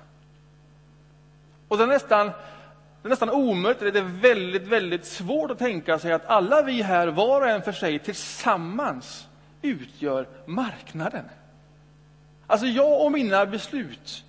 Och 1.71 1.77
det 1.77 1.83
är 1.83 1.87
nästan, 1.87 2.27
det 2.27 3.07
är 3.07 3.09
nästan 3.09 3.29
omöjligt, 3.29 3.79
det 3.79 3.99
är 3.99 4.21
väldigt, 4.21 4.67
väldigt 4.67 5.05
svårt 5.05 5.51
att 5.51 5.59
tänka 5.59 5.99
sig 5.99 6.13
att 6.13 6.25
alla 6.25 6.61
vi 6.61 6.81
här, 6.81 7.07
var 7.07 7.41
och 7.41 7.49
en 7.49 7.61
för 7.61 7.71
sig, 7.71 7.99
tillsammans 7.99 9.27
utgör 9.61 10.27
marknaden. 10.45 11.25
Alltså 12.47 12.67
jag 12.67 13.05
och 13.05 13.11
mina 13.11 13.45
beslut 13.45 14.23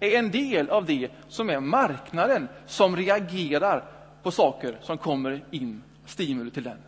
är 0.00 0.18
en 0.18 0.30
del 0.30 0.70
av 0.70 0.84
det 0.84 1.10
som 1.28 1.50
är 1.50 1.60
marknaden 1.60 2.48
som 2.66 2.96
reagerar 2.96 3.84
på 4.22 4.30
saker 4.30 4.78
som 4.82 4.98
kommer 4.98 5.44
in, 5.50 5.82
stimuli 6.06 6.50
till 6.50 6.62
den. 6.62 6.78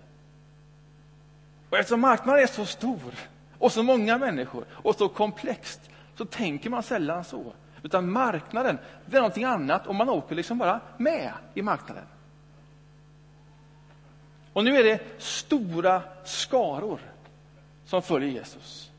Och 1.71 1.78
eftersom 1.78 2.00
marknaden 2.00 2.42
är 2.42 2.47
så 2.47 2.64
stor 2.66 3.14
och 3.59 3.73
så 3.73 3.83
många 3.83 4.19
människor 4.19 4.64
och 4.71 4.95
så 4.95 5.09
komplext 5.09 5.80
så 6.16 6.25
tänker 6.25 6.71
man 6.71 6.83
sällan 6.83 7.25
så. 7.25 7.52
Utan 7.82 8.10
marknaden, 8.12 8.78
det 9.06 9.16
är 9.16 9.20
någonting 9.20 9.44
annat 9.44 9.87
och 9.87 9.94
man 9.94 10.08
åker 10.08 10.34
liksom 10.34 10.58
bara 10.58 10.80
med 10.96 11.32
i 11.54 11.62
marknaden. 11.62 12.04
Och 14.52 14.64
nu 14.64 14.76
är 14.76 14.84
det 14.84 15.22
stora 15.22 16.02
skaror 16.25 17.00
som 17.84 18.02
följer 18.02 18.30
Jesus. 18.30 18.90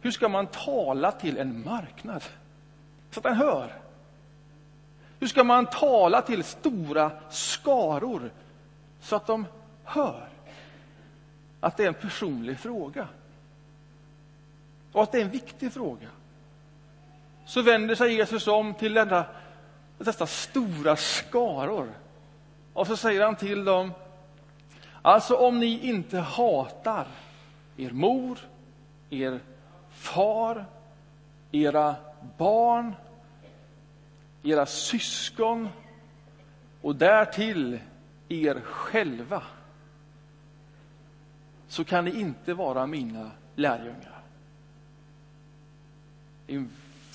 Hur 0.00 0.10
ska 0.10 0.28
man 0.28 0.46
tala 0.46 1.12
till 1.12 1.38
en 1.38 1.64
marknad? 1.64 2.22
så 3.14 3.20
att 3.20 3.24
den 3.24 3.34
hör? 3.34 3.72
Hur 5.20 5.26
ska 5.26 5.44
man 5.44 5.66
tala 5.66 6.22
till 6.22 6.44
stora 6.44 7.10
skaror 7.30 8.30
så 9.00 9.16
att 9.16 9.26
de 9.26 9.46
hör 9.84 10.28
att 11.60 11.76
det 11.76 11.84
är 11.84 11.88
en 11.88 11.94
personlig 11.94 12.58
fråga? 12.58 13.08
Och 14.92 15.02
att 15.02 15.12
det 15.12 15.18
är 15.18 15.24
en 15.24 15.30
viktig 15.30 15.72
fråga. 15.72 16.08
Så 17.44 17.62
vänder 17.62 17.94
sig 17.94 18.14
Jesus 18.14 18.48
om 18.48 18.74
till 18.74 18.94
denna, 18.94 19.24
dessa 19.98 20.26
stora 20.26 20.96
skaror 20.96 21.92
och 22.72 22.86
så 22.86 22.96
säger 22.96 23.24
han 23.24 23.36
till 23.36 23.64
dem 23.64 23.92
Alltså 25.02 25.36
om 25.36 25.58
ni 25.58 25.88
inte 25.88 26.18
hatar 26.18 27.06
er 27.76 27.90
mor, 27.90 28.38
er 29.10 29.40
far, 29.90 30.64
era 31.52 31.94
barn, 32.38 32.94
era 34.42 34.66
syskon 34.66 35.68
och 36.82 36.96
därtill 36.96 37.78
er 38.28 38.60
själva 38.60 39.42
så 41.68 41.84
kan 41.84 42.04
ni 42.04 42.20
inte 42.20 42.54
vara 42.54 42.86
mina 42.86 43.30
lärjungar. 43.54 44.20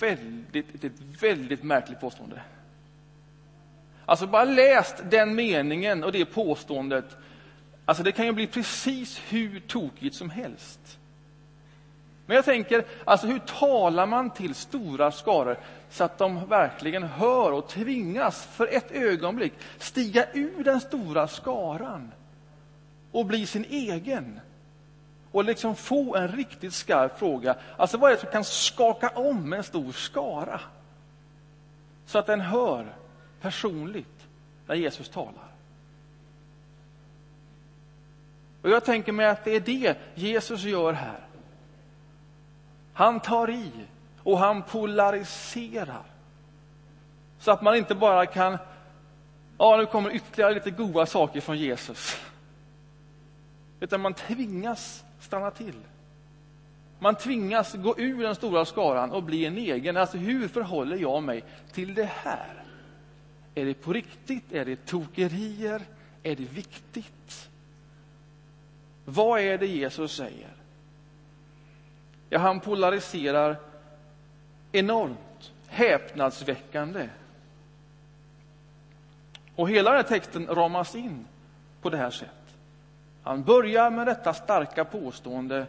Det 0.00 0.08
är 0.08 0.16
väldigt, 0.16 0.84
ett 0.84 1.22
väldigt 1.22 1.62
märkligt 1.62 2.00
påstående. 2.00 2.42
Alltså, 4.06 4.26
bara 4.26 4.44
läst 4.44 4.96
den 5.10 5.34
meningen 5.34 6.04
och 6.04 6.12
det 6.12 6.24
påståendet. 6.24 7.16
Alltså, 7.84 8.02
det 8.02 8.12
kan 8.12 8.26
ju 8.26 8.32
bli 8.32 8.46
precis 8.46 9.20
hur 9.28 9.60
tokigt 9.60 10.16
som 10.16 10.30
helst. 10.30 10.98
Men 12.26 12.36
jag 12.36 12.44
tänker, 12.44 12.84
alltså 13.04 13.26
hur 13.26 13.38
talar 13.38 14.06
man 14.06 14.30
till 14.30 14.54
stora 14.54 15.12
skaror 15.12 15.58
så 15.90 16.04
att 16.04 16.18
de 16.18 16.48
verkligen 16.48 17.02
hör 17.02 17.52
och 17.52 17.68
tvingas 17.68 18.46
för 18.46 18.66
ett 18.66 18.90
ögonblick 18.90 19.52
stiga 19.78 20.26
ur 20.32 20.64
den 20.64 20.80
stora 20.80 21.28
skaran 21.28 22.12
och 23.12 23.26
bli 23.26 23.46
sin 23.46 23.64
egen? 23.64 24.40
Och 25.32 25.44
liksom 25.44 25.76
få 25.76 26.16
en 26.16 26.28
riktigt 26.28 26.74
skarp 26.74 27.18
fråga. 27.18 27.56
Alltså 27.76 27.98
vad 27.98 28.10
är 28.10 28.14
det 28.14 28.20
som 28.20 28.30
kan 28.30 28.44
skaka 28.44 29.08
om 29.08 29.52
en 29.52 29.64
stor 29.64 29.92
skara? 29.92 30.60
Så 32.06 32.18
att 32.18 32.26
den 32.26 32.40
hör 32.40 32.86
personligt 33.40 34.26
när 34.66 34.74
Jesus 34.74 35.08
talar. 35.08 35.50
Och 38.62 38.70
Jag 38.70 38.84
tänker 38.84 39.12
mig 39.12 39.26
att 39.26 39.44
det 39.44 39.56
är 39.56 39.60
det 39.60 39.98
Jesus 40.14 40.62
gör 40.62 40.92
här. 40.92 41.20
Han 42.92 43.20
tar 43.20 43.50
i 43.50 43.70
och 44.22 44.38
han 44.38 44.62
polariserar. 44.62 46.02
Så 47.38 47.50
att 47.50 47.62
man 47.62 47.76
inte 47.76 47.94
bara 47.94 48.26
kan, 48.26 48.58
ja 49.58 49.76
nu 49.76 49.86
kommer 49.86 50.10
ytterligare 50.10 50.54
lite 50.54 50.70
goda 50.70 51.06
saker 51.06 51.40
från 51.40 51.58
Jesus. 51.58 52.16
Utan 53.80 54.00
man 54.00 54.14
tvingas 54.14 55.04
stanna 55.20 55.50
till. 55.50 55.74
Man 56.98 57.14
tvingas 57.14 57.74
gå 57.74 57.94
ur 57.98 58.22
den 58.22 58.34
stora 58.34 58.64
skaran 58.64 59.10
och 59.10 59.22
bli 59.22 59.46
en 59.46 59.58
egen. 59.58 59.96
Alltså 59.96 60.16
hur 60.16 60.48
förhåller 60.48 60.96
jag 60.96 61.22
mig 61.22 61.44
till 61.72 61.94
det 61.94 62.10
här? 62.14 62.64
Är 63.54 63.64
det 63.64 63.74
på 63.74 63.92
riktigt? 63.92 64.52
Är 64.52 64.64
det 64.64 64.86
tokerier? 64.86 65.82
Är 66.22 66.36
det 66.36 66.44
viktigt? 66.44 67.48
Vad 69.04 69.40
är 69.40 69.58
det 69.58 69.66
Jesus 69.66 70.16
säger? 70.16 70.50
Ja, 72.28 72.38
han 72.38 72.60
polariserar 72.60 73.56
enormt, 74.72 75.52
häpnadsväckande. 75.66 77.08
Och 79.56 79.70
hela 79.70 79.90
den 79.90 79.96
här 79.96 80.08
texten 80.08 80.46
ramas 80.46 80.94
in 80.94 81.26
på 81.82 81.90
det 81.90 81.96
här 81.96 82.10
sättet. 82.10 82.39
Han 83.22 83.42
börjar 83.42 83.90
med 83.90 84.06
detta 84.06 84.34
starka 84.34 84.84
påstående 84.84 85.66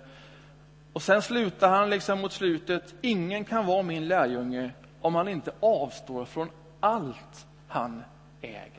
och 0.94 1.02
sen 1.02 1.22
slutar 1.22 1.70
han 1.70 1.90
liksom 1.90 2.22
mot 2.22 2.32
slutet. 2.32 2.94
Ingen 3.02 3.46
kan 3.46 3.66
vara 3.66 3.84
min 3.84 4.08
lärjunge 4.08 4.72
om 5.02 5.16
han 5.16 5.28
inte 5.28 5.52
avstår 5.60 6.26
från 6.26 6.50
allt 6.80 7.48
han 7.68 8.04
äger. 8.42 8.72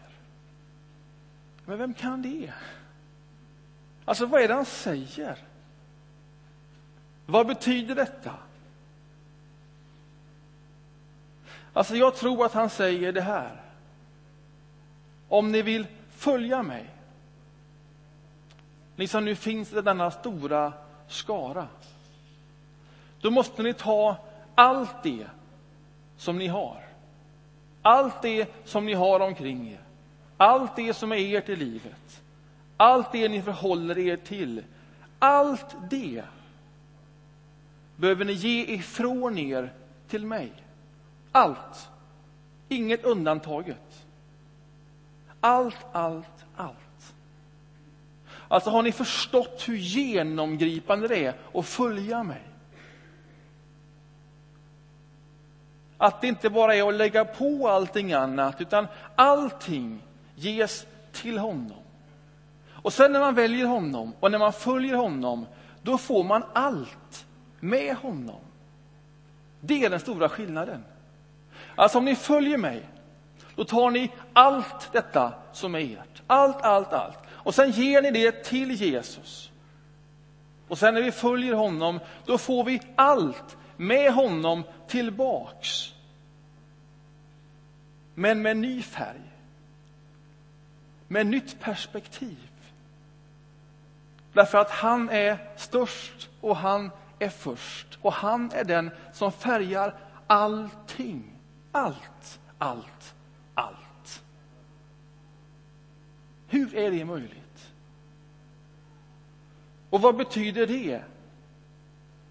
Men 1.64 1.78
vem 1.78 1.94
kan 1.94 2.22
det? 2.22 2.52
Alltså, 4.04 4.26
vad 4.26 4.42
är 4.42 4.48
det 4.48 4.54
han 4.54 4.64
säger? 4.64 5.38
Vad 7.26 7.46
betyder 7.46 7.94
detta? 7.94 8.34
Alltså, 11.72 11.96
jag 11.96 12.16
tror 12.16 12.46
att 12.46 12.52
han 12.52 12.70
säger 12.70 13.12
det 13.12 13.20
här. 13.20 13.60
Om 15.28 15.52
ni 15.52 15.62
vill 15.62 15.86
följa 16.10 16.62
mig, 16.62 16.90
ni 18.96 19.06
som 19.06 19.24
nu 19.24 19.34
finns 19.34 19.72
i 19.72 19.82
denna 19.82 20.10
stora 20.10 20.72
skara, 21.08 21.66
då 23.20 23.30
måste 23.30 23.62
ni 23.62 23.74
ta 23.74 24.16
allt 24.54 25.02
det 25.02 25.26
som 26.16 26.38
ni 26.38 26.46
har. 26.46 26.84
Allt 27.82 28.22
det 28.22 28.48
som 28.64 28.86
ni 28.86 28.94
har 28.94 29.20
omkring 29.20 29.68
er. 29.68 29.80
Allt 30.36 30.76
det 30.76 30.94
som 30.94 31.12
är 31.12 31.36
ert 31.36 31.48
i 31.48 31.56
livet. 31.56 32.22
Allt 32.76 33.12
det 33.12 33.28
ni 33.28 33.42
förhåller 33.42 33.98
er 33.98 34.16
till. 34.16 34.64
Allt 35.18 35.76
det 35.90 36.24
behöver 37.96 38.24
ni 38.24 38.32
ge 38.32 38.74
ifrån 38.74 39.38
er 39.38 39.72
till 40.08 40.26
mig. 40.26 40.52
Allt. 41.32 41.88
Inget 42.68 43.04
undantaget. 43.04 44.06
Allt, 45.40 45.86
allt, 45.92 46.44
allt. 46.56 46.81
Alltså, 48.52 48.70
har 48.70 48.82
ni 48.82 48.92
förstått 48.92 49.68
hur 49.68 49.76
genomgripande 49.76 51.08
det 51.08 51.24
är 51.24 51.34
att 51.54 51.66
följa 51.66 52.22
mig? 52.22 52.42
Att 55.98 56.20
det 56.20 56.26
inte 56.26 56.50
bara 56.50 56.74
är 56.74 56.88
att 56.88 56.94
lägga 56.94 57.24
på 57.24 57.68
allting 57.68 58.12
annat, 58.12 58.60
utan 58.60 58.86
allting 59.16 60.02
ges 60.34 60.86
till 61.12 61.38
honom. 61.38 61.82
Och 62.70 62.92
sen 62.92 63.12
när 63.12 63.20
man 63.20 63.34
väljer 63.34 63.66
honom 63.66 64.12
och 64.20 64.30
när 64.30 64.38
man 64.38 64.52
följer 64.52 64.96
honom, 64.96 65.46
då 65.82 65.98
får 65.98 66.24
man 66.24 66.44
allt 66.52 67.26
med 67.60 67.96
honom. 67.96 68.40
Det 69.60 69.84
är 69.84 69.90
den 69.90 70.00
stora 70.00 70.28
skillnaden. 70.28 70.84
Alltså 71.74 71.98
om 71.98 72.04
ni 72.04 72.16
följer 72.16 72.58
mig, 72.58 72.88
då 73.56 73.64
tar 73.64 73.90
ni 73.90 74.10
allt 74.32 74.92
detta 74.92 75.32
som 75.52 75.74
är 75.74 75.80
ert. 75.80 76.22
Allt, 76.26 76.62
allt, 76.62 76.92
allt. 76.92 77.21
Och 77.44 77.54
sen 77.54 77.70
ger 77.70 78.02
ni 78.02 78.10
det 78.10 78.44
till 78.44 78.70
Jesus. 78.70 79.50
Och 80.68 80.78
sen 80.78 80.94
när 80.94 81.02
vi 81.02 81.12
följer 81.12 81.54
honom, 81.54 82.00
då 82.26 82.38
får 82.38 82.64
vi 82.64 82.80
allt 82.96 83.56
med 83.76 84.12
honom 84.12 84.62
tillbaks. 84.88 85.92
Men 88.14 88.42
med 88.42 88.56
ny 88.56 88.82
färg. 88.82 89.32
Med 91.08 91.26
nytt 91.26 91.60
perspektiv. 91.60 92.48
Därför 94.32 94.58
att 94.58 94.70
han 94.70 95.10
är 95.10 95.38
störst 95.56 96.28
och 96.40 96.56
han 96.56 96.90
är 97.18 97.28
först. 97.28 97.98
Och 98.02 98.12
han 98.12 98.50
är 98.52 98.64
den 98.64 98.90
som 99.12 99.32
färgar 99.32 99.94
allting. 100.26 101.24
Allt, 101.72 102.40
allt. 102.58 103.14
Hur 106.62 106.76
är 106.76 106.90
det 106.90 107.04
möjligt? 107.04 107.72
Och 109.90 110.00
vad 110.00 110.16
betyder 110.16 110.66
det? 110.66 111.00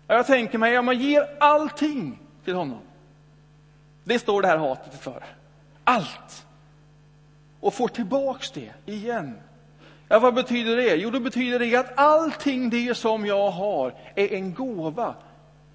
Jag 0.08 0.28
tänker 0.28 0.58
mig, 0.58 0.80
om 0.80 0.86
man 0.86 1.00
ger 1.00 1.28
allting 1.40 2.20
till 2.44 2.56
honom. 2.56 2.80
Det 4.04 4.20
står 4.20 4.42
det 4.42 4.48
här 4.48 4.58
hatet 4.58 5.02
för. 5.02 5.24
Allt. 5.84 6.46
Och 7.60 7.74
får 7.74 7.88
tillbaks 7.88 8.52
det 8.52 8.74
igen. 8.86 9.40
Ja, 10.08 10.20
vad 10.20 10.34
betyder 10.34 10.76
det? 10.76 10.96
Jo, 10.96 11.10
det 11.10 11.20
betyder 11.20 11.60
det 11.60 11.76
att 11.76 11.98
allting 11.98 12.70
det 12.70 12.98
som 12.98 13.26
jag 13.26 13.52
har 13.52 13.94
är 14.16 14.34
en 14.34 14.54
gåva 14.54 15.16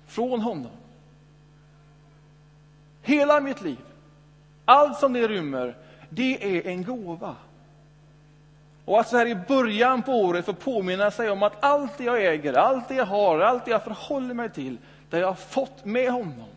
från 0.06 0.40
honom. 0.40 0.76
Hela 3.02 3.40
mitt 3.40 3.62
liv, 3.62 3.84
allt 4.64 4.99
som 4.99 5.12
det 5.12 5.28
rymmer, 5.28 5.76
det 6.08 6.58
är 6.58 6.66
en 6.66 6.84
gåva. 6.84 7.36
Och 8.86 9.00
att 9.00 9.08
så 9.08 9.16
här 9.16 9.26
i 9.26 9.34
början 9.34 10.02
på 10.02 10.12
året 10.12 10.44
få 10.44 10.52
påminna 10.52 11.10
sig 11.10 11.30
om 11.30 11.42
att 11.42 11.64
allt 11.64 11.99
det 11.99 12.04
jag 12.04 12.25
äger, 12.25 12.54
allt 12.54 12.88
det 12.88 12.94
jag 12.94 13.06
har, 13.06 13.40
allt 13.40 13.64
det 13.64 13.70
jag 13.70 13.84
förhåller 13.84 14.34
mig 14.34 14.50
till, 14.50 14.78
det 15.10 15.18
jag 15.18 15.26
har 15.26 15.34
fått 15.34 15.84
med 15.84 16.12
honom. 16.12 16.49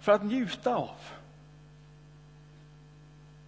För 0.00 0.12
att 0.12 0.24
njuta 0.24 0.74
av. 0.74 0.96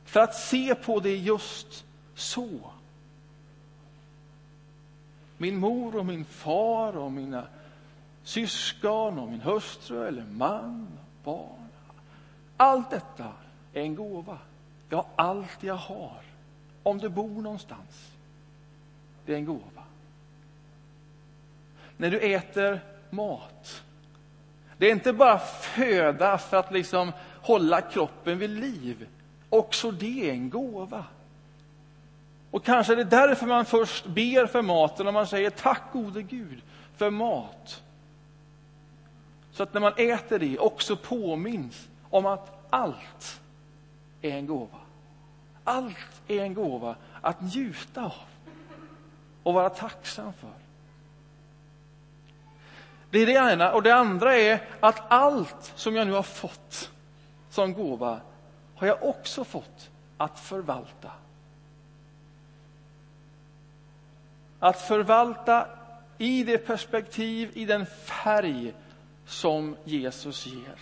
För 0.04 0.20
att 0.20 0.34
se 0.34 0.74
på 0.74 1.00
det 1.00 1.16
just 1.16 1.84
så. 2.14 2.48
Min 5.36 5.56
mor 5.56 5.96
och 5.96 6.06
min 6.06 6.24
far 6.24 6.96
och 6.96 7.12
mina 7.12 7.46
syskon 8.22 9.18
och 9.18 9.28
min 9.28 9.40
hustru 9.40 10.06
eller 10.08 10.24
man, 10.24 10.88
barn. 11.24 11.68
Allt 12.56 12.90
detta 12.90 13.32
är 13.72 13.82
en 13.82 13.94
gåva. 13.94 14.38
Ja, 14.88 15.06
allt 15.16 15.62
jag 15.62 15.74
har. 15.74 16.31
Om 16.82 16.98
du 16.98 17.08
bor 17.08 17.42
någonstans. 17.42 18.10
Det 19.26 19.32
är 19.32 19.36
en 19.36 19.44
gåva. 19.44 19.82
När 21.96 22.10
du 22.10 22.20
äter 22.20 22.80
mat. 23.10 23.82
Det 24.78 24.86
är 24.86 24.92
inte 24.92 25.12
bara 25.12 25.38
föda 25.38 26.38
för 26.38 26.56
att 26.56 26.72
liksom 26.72 27.12
hålla 27.40 27.80
kroppen 27.80 28.38
vid 28.38 28.50
liv. 28.50 29.06
Också 29.48 29.90
det 29.90 30.28
är 30.28 30.32
en 30.32 30.50
gåva. 30.50 31.04
Och 32.50 32.64
kanske 32.64 32.92
är 32.92 32.96
det 32.96 33.04
därför 33.04 33.46
man 33.46 33.64
först 33.64 34.06
ber 34.06 34.46
för 34.46 34.62
maten 34.62 35.06
och 35.06 35.14
man 35.14 35.26
säger 35.26 35.50
tack 35.50 35.82
gode 35.92 36.22
Gud 36.22 36.62
för 36.96 37.10
mat. 37.10 37.82
Så 39.52 39.62
att 39.62 39.74
när 39.74 39.80
man 39.80 39.92
äter 39.96 40.38
det 40.38 40.58
också 40.58 40.96
påminns 40.96 41.88
om 42.10 42.26
att 42.26 42.66
allt 42.70 43.40
är 44.22 44.30
en 44.30 44.46
gåva. 44.46 44.78
Allt 45.64 46.22
är 46.28 46.42
en 46.42 46.54
gåva 46.54 46.96
att 47.20 47.40
njuta 47.40 48.04
av 48.04 48.12
och 49.42 49.54
vara 49.54 49.70
tacksam 49.70 50.32
för. 50.32 50.50
Det 53.10 53.18
är 53.18 53.26
det 53.26 53.52
ena. 53.52 53.72
Och 53.72 53.82
det 53.82 53.94
andra 53.94 54.36
är 54.36 54.68
att 54.80 55.02
allt 55.08 55.72
som 55.74 55.96
jag 55.96 56.06
nu 56.06 56.12
har 56.12 56.22
fått 56.22 56.90
som 57.50 57.72
gåva 57.72 58.20
har 58.76 58.86
jag 58.86 59.02
också 59.02 59.44
fått 59.44 59.90
att 60.16 60.40
förvalta. 60.40 61.10
Att 64.58 64.80
förvalta 64.80 65.66
i 66.18 66.44
det 66.44 66.58
perspektiv, 66.58 67.50
i 67.54 67.64
den 67.64 67.86
färg 67.86 68.74
som 69.26 69.76
Jesus 69.84 70.46
ger. 70.46 70.78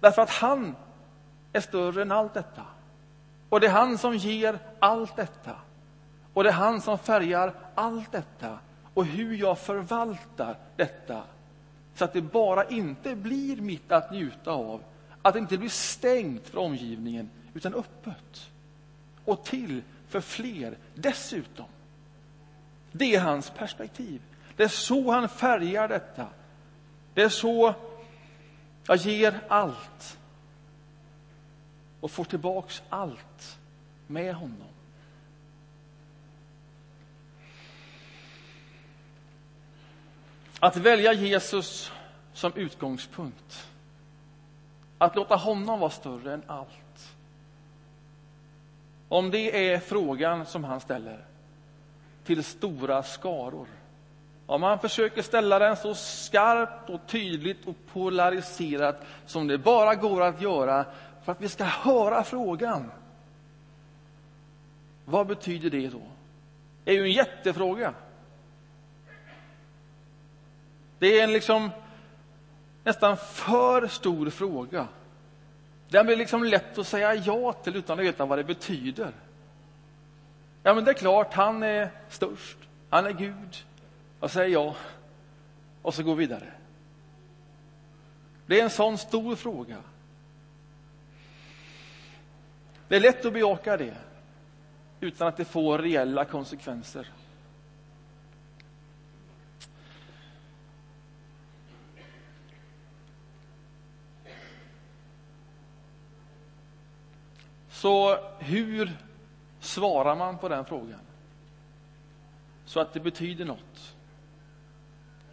Därför 0.00 0.22
att 0.22 0.30
han 0.30 0.76
är 1.52 1.60
större 1.60 2.02
än 2.02 2.12
allt 2.12 2.34
detta. 2.34 2.62
Och 3.50 3.60
det 3.60 3.66
är 3.66 3.70
han 3.70 3.98
som 3.98 4.16
ger 4.16 4.58
allt 4.78 5.16
detta. 5.16 5.56
Och 6.34 6.44
det 6.44 6.50
är 6.50 6.54
han 6.54 6.80
som 6.80 6.98
färgar 6.98 7.54
allt 7.74 8.12
detta. 8.12 8.58
Och 8.94 9.04
hur 9.04 9.34
jag 9.34 9.58
förvaltar 9.58 10.56
detta 10.76 11.22
så 11.94 12.04
att 12.04 12.12
det 12.12 12.22
bara 12.22 12.64
inte 12.64 13.16
blir 13.16 13.56
mitt 13.56 13.92
att 13.92 14.10
njuta 14.12 14.50
av 14.50 14.82
att 15.22 15.34
det 15.34 15.38
inte 15.38 15.58
blir 15.58 15.68
stängt 15.68 16.48
för 16.48 16.58
omgivningen, 16.58 17.30
utan 17.54 17.74
öppet. 17.74 18.50
Och 19.24 19.44
till 19.44 19.82
för 20.08 20.20
fler 20.20 20.76
dessutom. 20.94 21.66
Det 22.92 23.14
är 23.14 23.20
hans 23.20 23.50
perspektiv. 23.50 24.20
Det 24.56 24.62
är 24.62 24.68
så 24.68 25.10
han 25.12 25.28
färgar 25.28 25.88
detta. 25.88 26.26
Det 27.14 27.22
är 27.22 27.28
så 27.28 27.74
jag 28.86 28.96
ger 28.96 29.40
allt 29.48 30.18
och 32.00 32.10
får 32.10 32.24
tillbaks 32.24 32.82
allt 32.88 33.58
med 34.06 34.34
honom. 34.34 34.68
Att 40.60 40.76
välja 40.76 41.12
Jesus 41.12 41.92
som 42.32 42.52
utgångspunkt 42.54 43.70
att 44.98 45.16
låta 45.16 45.36
honom 45.36 45.80
vara 45.80 45.90
större 45.90 46.34
än 46.34 46.42
allt. 46.46 47.14
Om 49.08 49.30
det 49.30 49.72
är 49.72 49.78
frågan 49.78 50.46
som 50.46 50.64
han 50.64 50.80
ställer 50.80 51.24
till 52.24 52.44
stora 52.44 53.02
skaror. 53.02 53.66
Om 54.46 54.62
han 54.62 54.78
försöker 54.78 55.22
ställa 55.22 55.58
den 55.58 55.76
så 55.76 55.94
skarpt 55.94 56.90
och 56.90 57.00
tydligt 57.06 57.66
och 57.66 57.76
polariserat 57.92 59.06
som 59.26 59.46
det 59.46 59.58
bara 59.58 59.94
går 59.94 60.22
att 60.22 60.42
göra 60.42 60.84
för 61.24 61.32
att 61.32 61.40
vi 61.40 61.48
ska 61.48 61.64
höra 61.64 62.24
frågan. 62.24 62.90
Vad 65.04 65.26
betyder 65.26 65.70
det 65.70 65.88
då? 65.88 66.02
Det 66.84 66.90
är 66.90 66.94
ju 66.94 67.04
en 67.04 67.12
jättefråga. 67.12 67.94
Det 70.98 71.20
är 71.20 71.24
en 71.24 71.32
liksom 71.32 71.70
nästan 72.84 73.16
för 73.16 73.86
stor 73.86 74.30
fråga. 74.30 74.88
Den 75.88 76.06
blir 76.06 76.16
liksom 76.16 76.44
lätt 76.44 76.78
att 76.78 76.86
säga 76.86 77.14
ja 77.14 77.52
till 77.52 77.76
utan 77.76 77.98
att 77.98 78.04
veta 78.04 78.26
vad 78.26 78.38
det 78.38 78.44
betyder. 78.44 79.12
Ja, 80.62 80.74
men 80.74 80.84
det 80.84 80.90
är 80.90 80.94
klart, 80.94 81.34
han 81.34 81.62
är 81.62 81.90
störst. 82.08 82.58
Han 82.90 83.06
är 83.06 83.12
Gud. 83.12 83.64
Jag 84.20 84.30
säger 84.30 84.48
ja. 84.48 84.74
Och 85.82 85.94
så 85.94 86.02
går 86.02 86.14
vi 86.14 86.26
vidare. 86.26 86.52
Det 88.46 88.60
är 88.60 88.64
en 88.64 88.70
sån 88.70 88.98
stor 88.98 89.36
fråga. 89.36 89.76
Det 92.90 92.96
är 92.96 93.00
lätt 93.00 93.24
att 93.24 93.32
bejaka 93.32 93.76
det 93.76 93.96
utan 95.00 95.28
att 95.28 95.36
det 95.36 95.44
får 95.44 95.78
reella 95.78 96.24
konsekvenser. 96.24 97.08
Så 107.68 108.18
hur 108.38 108.92
svarar 109.60 110.16
man 110.16 110.38
på 110.38 110.48
den 110.48 110.64
frågan? 110.64 111.00
Så 112.64 112.80
att 112.80 112.92
det 112.92 113.00
betyder 113.00 113.44
något. 113.44 113.96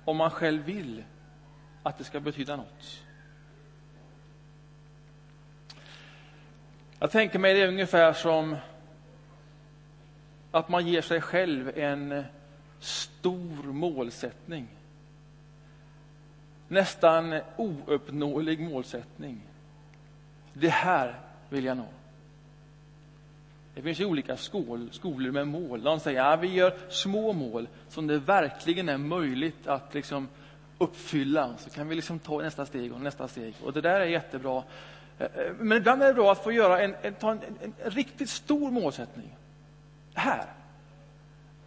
Om 0.05 0.17
man 0.17 0.31
själv 0.31 0.63
vill 0.63 1.03
att 1.83 1.97
det 1.97 2.03
ska 2.03 2.19
betyda 2.19 2.55
något. 2.55 3.06
Jag 6.99 7.11
tänker 7.11 7.39
mig 7.39 7.53
det 7.53 7.67
ungefär 7.67 8.13
som 8.13 8.55
att 10.51 10.69
man 10.69 10.87
ger 10.87 11.01
sig 11.01 11.21
själv 11.21 11.77
en 11.77 12.23
stor 12.79 13.63
målsättning. 13.63 14.67
Nästan 16.67 17.39
ouppnåelig 17.55 18.59
målsättning. 18.59 19.41
Det 20.53 20.69
här 20.69 21.19
vill 21.49 21.65
jag 21.65 21.77
nå. 21.77 21.87
Det 23.75 23.81
finns 23.81 23.99
ju 23.99 24.05
olika 24.05 24.37
skol, 24.37 24.89
skolor 24.91 25.31
med 25.31 25.47
mål. 25.47 25.83
De 25.83 25.99
säger 25.99 26.21
att 26.21 26.31
ja, 26.31 26.35
vi 26.35 26.53
gör 26.53 26.77
små 26.89 27.33
mål 27.33 27.67
som 27.89 28.07
det 28.07 28.19
verkligen 28.19 28.89
är 28.89 28.97
möjligt 28.97 29.67
att 29.67 29.93
liksom 29.93 30.27
uppfylla. 30.77 31.57
Så 31.57 31.69
kan 31.69 31.87
vi 31.87 31.95
liksom 31.95 32.19
ta 32.19 32.41
nästa 32.41 32.65
steg 32.65 32.93
och 32.93 33.01
nästa 33.01 33.27
steg. 33.27 33.53
Och 33.63 33.73
det 33.73 33.81
där 33.81 33.99
är 33.99 34.05
jättebra. 34.05 34.63
Men 35.59 35.77
ibland 35.77 36.03
är 36.03 36.07
det 36.07 36.13
bra 36.13 36.31
att 36.31 36.43
få 36.43 36.51
göra 36.51 36.81
en, 36.81 36.95
en, 37.01 37.13
ta 37.13 37.31
en, 37.31 37.41
en, 37.61 37.73
en 37.83 37.91
riktigt 37.91 38.29
stor 38.29 38.71
målsättning. 38.71 39.37
Här. 40.13 40.45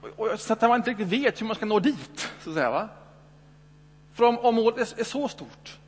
Och, 0.00 0.08
och, 0.18 0.40
så 0.40 0.52
att 0.52 0.60
man 0.60 0.76
inte 0.76 0.90
riktigt 0.90 1.08
vet 1.08 1.40
hur 1.40 1.46
man 1.46 1.56
ska 1.56 1.66
nå 1.66 1.80
dit. 1.80 2.30
Så 2.40 2.50
att 2.50 2.56
säga, 2.56 2.70
va? 2.70 2.88
För 4.14 4.24
om, 4.24 4.38
om 4.38 4.54
målet 4.54 4.78
är, 4.78 5.00
är 5.00 5.04
så 5.04 5.28
stort 5.28 5.78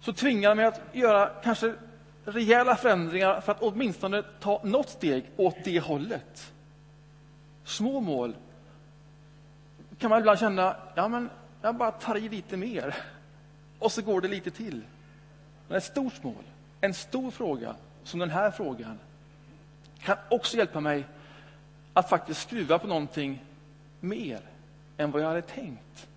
så 0.00 0.12
tvingar 0.12 0.54
mig 0.54 0.64
att 0.64 0.80
göra 0.92 1.30
kanske 1.42 1.74
rejäla 2.24 2.76
förändringar 2.76 3.40
för 3.40 3.52
att 3.52 3.62
åtminstone 3.62 4.22
ta 4.40 4.60
något 4.64 4.88
steg 4.88 5.24
åt 5.36 5.56
det 5.64 5.80
hållet. 5.80 6.52
Små 7.64 8.00
mål 8.00 8.36
kan 9.98 10.10
man 10.10 10.18
ibland 10.18 10.38
känna, 10.38 10.76
ja 10.94 11.08
men 11.08 11.30
jag 11.62 11.74
bara 11.74 11.90
tar 11.90 12.16
i 12.16 12.28
lite 12.28 12.56
mer 12.56 12.96
och 13.78 13.92
så 13.92 14.02
går 14.02 14.20
det 14.20 14.28
lite 14.28 14.50
till. 14.50 14.82
Men 15.68 15.76
ett 15.76 15.84
stort 15.84 16.22
mål, 16.22 16.44
en 16.80 16.94
stor 16.94 17.30
fråga 17.30 17.76
som 18.04 18.20
den 18.20 18.30
här 18.30 18.50
frågan 18.50 18.98
kan 19.98 20.16
också 20.28 20.56
hjälpa 20.56 20.80
mig 20.80 21.04
att 21.92 22.08
faktiskt 22.08 22.40
skruva 22.40 22.78
på 22.78 22.86
någonting 22.86 23.44
mer 24.00 24.40
än 24.96 25.10
vad 25.10 25.22
jag 25.22 25.28
hade 25.28 25.42
tänkt 25.42 26.08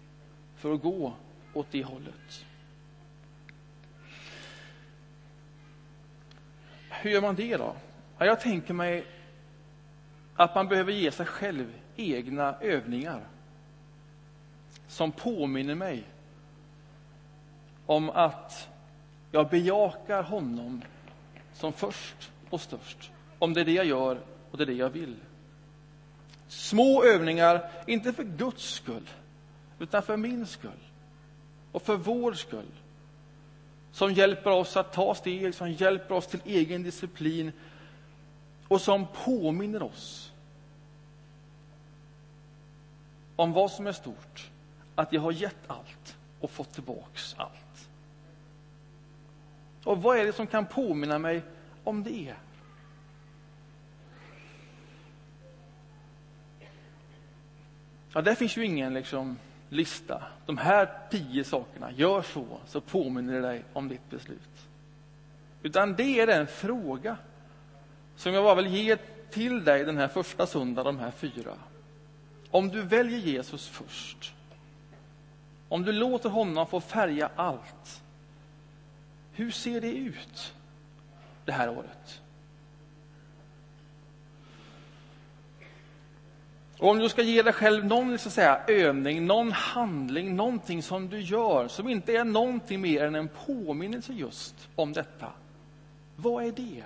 för 0.55 0.73
att 0.73 0.81
gå 0.81 1.13
åt 1.53 1.67
det 1.71 1.83
hållet. 1.83 2.45
hur 7.03 7.11
gör 7.11 7.21
man 7.21 7.35
det 7.35 7.57
då? 7.57 7.75
Jag 8.17 8.39
tänker 8.39 8.73
mig 8.73 9.05
att 10.35 10.55
man 10.55 10.67
behöver 10.67 10.91
ge 10.91 11.11
sig 11.11 11.25
själv 11.25 11.73
egna 11.95 12.55
övningar 12.61 13.21
som 14.87 15.11
påminner 15.11 15.75
mig 15.75 16.03
om 17.85 18.09
att 18.09 18.69
jag 19.33 19.49
bejakar 19.49 20.23
honom 20.23 20.81
som 21.53 21.73
först 21.73 22.31
och 22.49 22.61
störst. 22.61 23.11
Om 23.39 23.53
det 23.53 23.61
är 23.61 23.65
det 23.65 23.71
jag 23.71 23.85
gör 23.85 24.19
och 24.51 24.57
det 24.57 24.63
är 24.63 24.67
det 24.67 24.73
jag 24.73 24.89
vill. 24.89 25.15
Små 26.47 27.03
övningar, 27.03 27.71
inte 27.87 28.13
för 28.13 28.23
Guds 28.23 28.63
skull, 28.63 29.09
utan 29.79 30.03
för 30.03 30.17
min 30.17 30.47
skull 30.47 30.71
och 31.71 31.81
för 31.81 31.95
vår 31.95 32.33
skull 32.33 32.71
som 33.91 34.13
hjälper 34.13 34.51
oss 34.51 34.77
att 34.77 34.93
ta 34.93 35.15
steg, 35.15 35.55
som 35.55 35.71
hjälper 35.71 36.15
oss 36.15 36.27
till 36.27 36.41
egen 36.45 36.83
disciplin 36.83 37.51
och 38.67 38.81
som 38.81 39.07
påminner 39.25 39.83
oss 39.83 40.31
om 43.35 43.53
vad 43.53 43.71
som 43.71 43.87
är 43.87 43.91
stort, 43.91 44.49
att 44.95 45.13
jag 45.13 45.21
har 45.21 45.31
gett 45.31 45.67
allt 45.67 46.15
och 46.39 46.51
fått 46.51 46.73
tillbaks 46.73 47.35
allt. 47.37 47.62
Och 49.83 50.01
vad 50.01 50.17
är 50.17 50.25
det 50.25 50.33
som 50.33 50.47
kan 50.47 50.65
påminna 50.65 51.19
mig 51.19 51.41
om 51.83 52.03
det? 52.03 52.33
Ja, 58.13 58.21
där 58.21 58.35
finns 58.35 58.57
ju 58.57 58.65
ingen 58.65 58.93
liksom 58.93 59.37
lista. 59.69 60.23
De 60.45 60.57
här 60.57 60.89
tio 61.11 61.43
sakerna, 61.43 61.91
gör 61.91 62.21
så, 62.21 62.45
så 62.67 62.81
påminner 62.81 63.33
det 63.33 63.41
dig 63.41 63.63
om 63.73 63.87
ditt 63.87 64.09
beslut. 64.09 64.67
Utan 65.63 65.95
det 65.95 66.19
är 66.19 66.27
en 66.27 66.47
fråga 66.47 67.17
som 68.15 68.33
jag 68.33 68.43
bara 68.43 68.55
vill 68.55 68.67
ge 68.67 68.97
till 69.31 69.63
dig 69.63 69.85
den 69.85 69.97
här 69.97 70.07
första 70.07 70.47
söndagen, 70.47 70.95
de 70.95 71.03
här 71.03 71.11
fyra. 71.11 71.53
Om 72.51 72.69
du 72.69 72.81
väljer 72.81 73.19
Jesus 73.19 73.67
först, 73.67 74.33
om 75.69 75.83
du 75.83 75.91
låter 75.91 76.29
honom 76.29 76.67
få 76.67 76.81
färga 76.81 77.29
allt, 77.35 78.03
hur 79.33 79.51
ser 79.51 79.81
det 79.81 79.91
ut 79.91 80.53
det 81.45 81.51
här 81.51 81.69
året? 81.69 82.21
Och 86.77 86.89
om 86.89 86.99
du 86.99 87.09
ska 87.09 87.21
ge 87.21 87.41
dig 87.41 87.53
själv 87.53 87.85
någon 87.85 88.17
så 88.17 88.29
säga, 88.29 88.61
övning, 88.67 89.25
någon 89.25 89.51
handling, 89.51 90.35
någonting 90.35 90.83
som 90.83 91.09
du 91.09 91.21
gör 91.21 91.67
som 91.67 91.89
inte 91.89 92.15
är 92.15 92.23
någonting 92.23 92.81
mer 92.81 93.03
än 93.03 93.15
en 93.15 93.29
påminnelse 93.45 94.13
just 94.13 94.69
om 94.75 94.93
detta. 94.93 95.27
Vad 96.15 96.45
är 96.45 96.51
det? 96.51 96.83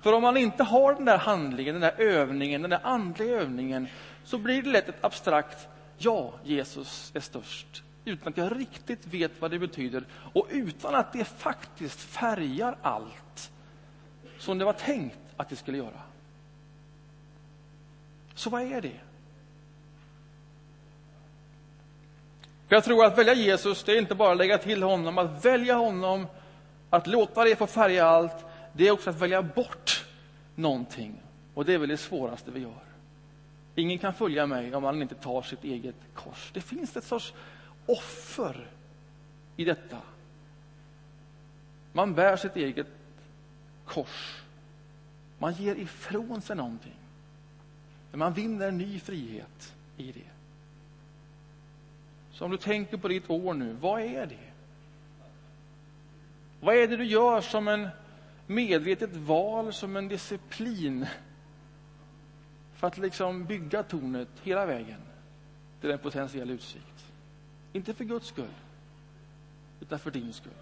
För 0.00 0.12
om 0.12 0.22
man 0.22 0.36
inte 0.36 0.62
har 0.62 0.94
den 0.94 1.04
där 1.04 1.18
handlingen, 1.18 1.74
den 1.74 1.80
där 1.80 2.00
övningen, 2.00 2.62
den 2.62 2.70
där 2.70 2.80
andliga 2.82 3.32
övningen 3.32 3.88
så 4.24 4.38
blir 4.38 4.62
det 4.62 4.70
lätt 4.70 4.88
ett 4.88 5.04
abstrakt 5.04 5.68
ja, 5.98 6.32
Jesus 6.44 7.12
är 7.14 7.20
störst 7.20 7.82
utan 8.04 8.28
att 8.28 8.36
jag 8.36 8.60
riktigt 8.60 9.06
vet 9.06 9.40
vad 9.40 9.50
det 9.50 9.58
betyder 9.58 10.04
och 10.32 10.46
utan 10.50 10.94
att 10.94 11.12
det 11.12 11.24
faktiskt 11.24 12.00
färgar 12.00 12.76
allt 12.82 13.52
som 14.38 14.58
det 14.58 14.64
var 14.64 14.72
tänkt 14.72 15.18
att 15.36 15.48
det 15.48 15.56
skulle 15.56 15.78
göra. 15.78 16.00
Så 18.34 18.50
vad 18.50 18.62
är 18.62 18.80
det? 18.80 19.00
Jag 22.68 22.84
tror 22.84 23.04
att 23.04 23.18
välja 23.18 23.34
Jesus, 23.34 23.84
det 23.84 23.92
är 23.92 23.98
inte 23.98 24.14
bara 24.14 24.32
att 24.32 24.38
lägga 24.38 24.58
till 24.58 24.82
honom, 24.82 25.18
att 25.18 25.44
välja 25.44 25.74
honom, 25.74 26.26
att 26.90 27.06
låta 27.06 27.44
det 27.44 27.56
få 27.56 27.66
färga 27.66 28.04
allt, 28.04 28.44
det 28.72 28.88
är 28.88 28.90
också 28.90 29.10
att 29.10 29.20
välja 29.20 29.42
bort 29.42 30.04
någonting. 30.54 31.22
Och 31.54 31.64
det 31.64 31.74
är 31.74 31.78
väl 31.78 31.88
det 31.88 31.96
svåraste 31.96 32.50
vi 32.50 32.60
gör. 32.60 32.82
Ingen 33.74 33.98
kan 33.98 34.14
följa 34.14 34.46
mig 34.46 34.74
om 34.74 34.82
man 34.82 35.02
inte 35.02 35.14
tar 35.14 35.42
sitt 35.42 35.64
eget 35.64 35.94
kors. 36.14 36.50
Det 36.52 36.60
finns 36.60 36.96
ett 36.96 37.04
sorts 37.04 37.34
offer 37.86 38.70
i 39.56 39.64
detta. 39.64 39.98
Man 41.92 42.14
bär 42.14 42.36
sitt 42.36 42.56
eget 42.56 42.86
kors. 43.84 44.42
Man 45.38 45.52
ger 45.52 45.74
ifrån 45.74 46.42
sig 46.42 46.56
någonting. 46.56 46.96
Men 48.10 48.18
man 48.18 48.32
vinner 48.32 48.68
en 48.68 48.78
ny 48.78 49.00
frihet 49.00 49.74
i 49.96 50.12
det. 50.12 50.30
Så 52.32 52.44
om 52.44 52.50
du 52.50 52.56
tänker 52.56 52.96
på 52.96 53.08
ditt 53.08 53.30
år 53.30 53.54
nu, 53.54 53.72
vad 53.72 54.00
är 54.00 54.26
det? 54.26 54.52
Vad 56.60 56.76
är 56.76 56.88
det 56.88 56.96
du 56.96 57.04
gör 57.04 57.40
som 57.40 57.68
en 57.68 57.88
medvetet 58.46 59.16
val, 59.16 59.72
som 59.72 59.96
en 59.96 60.08
disciplin 60.08 61.06
för 62.74 62.86
att 62.86 62.98
liksom 62.98 63.44
bygga 63.44 63.82
tornet 63.82 64.28
hela 64.42 64.66
vägen 64.66 65.00
till 65.80 65.90
en 65.90 65.98
potentiell 65.98 66.50
utsikt? 66.50 66.91
Inte 67.72 67.94
för 67.94 68.04
Guds 68.04 68.26
skull, 68.26 68.54
utan 69.80 69.98
för 69.98 70.10
din 70.10 70.32
skull. 70.32 70.52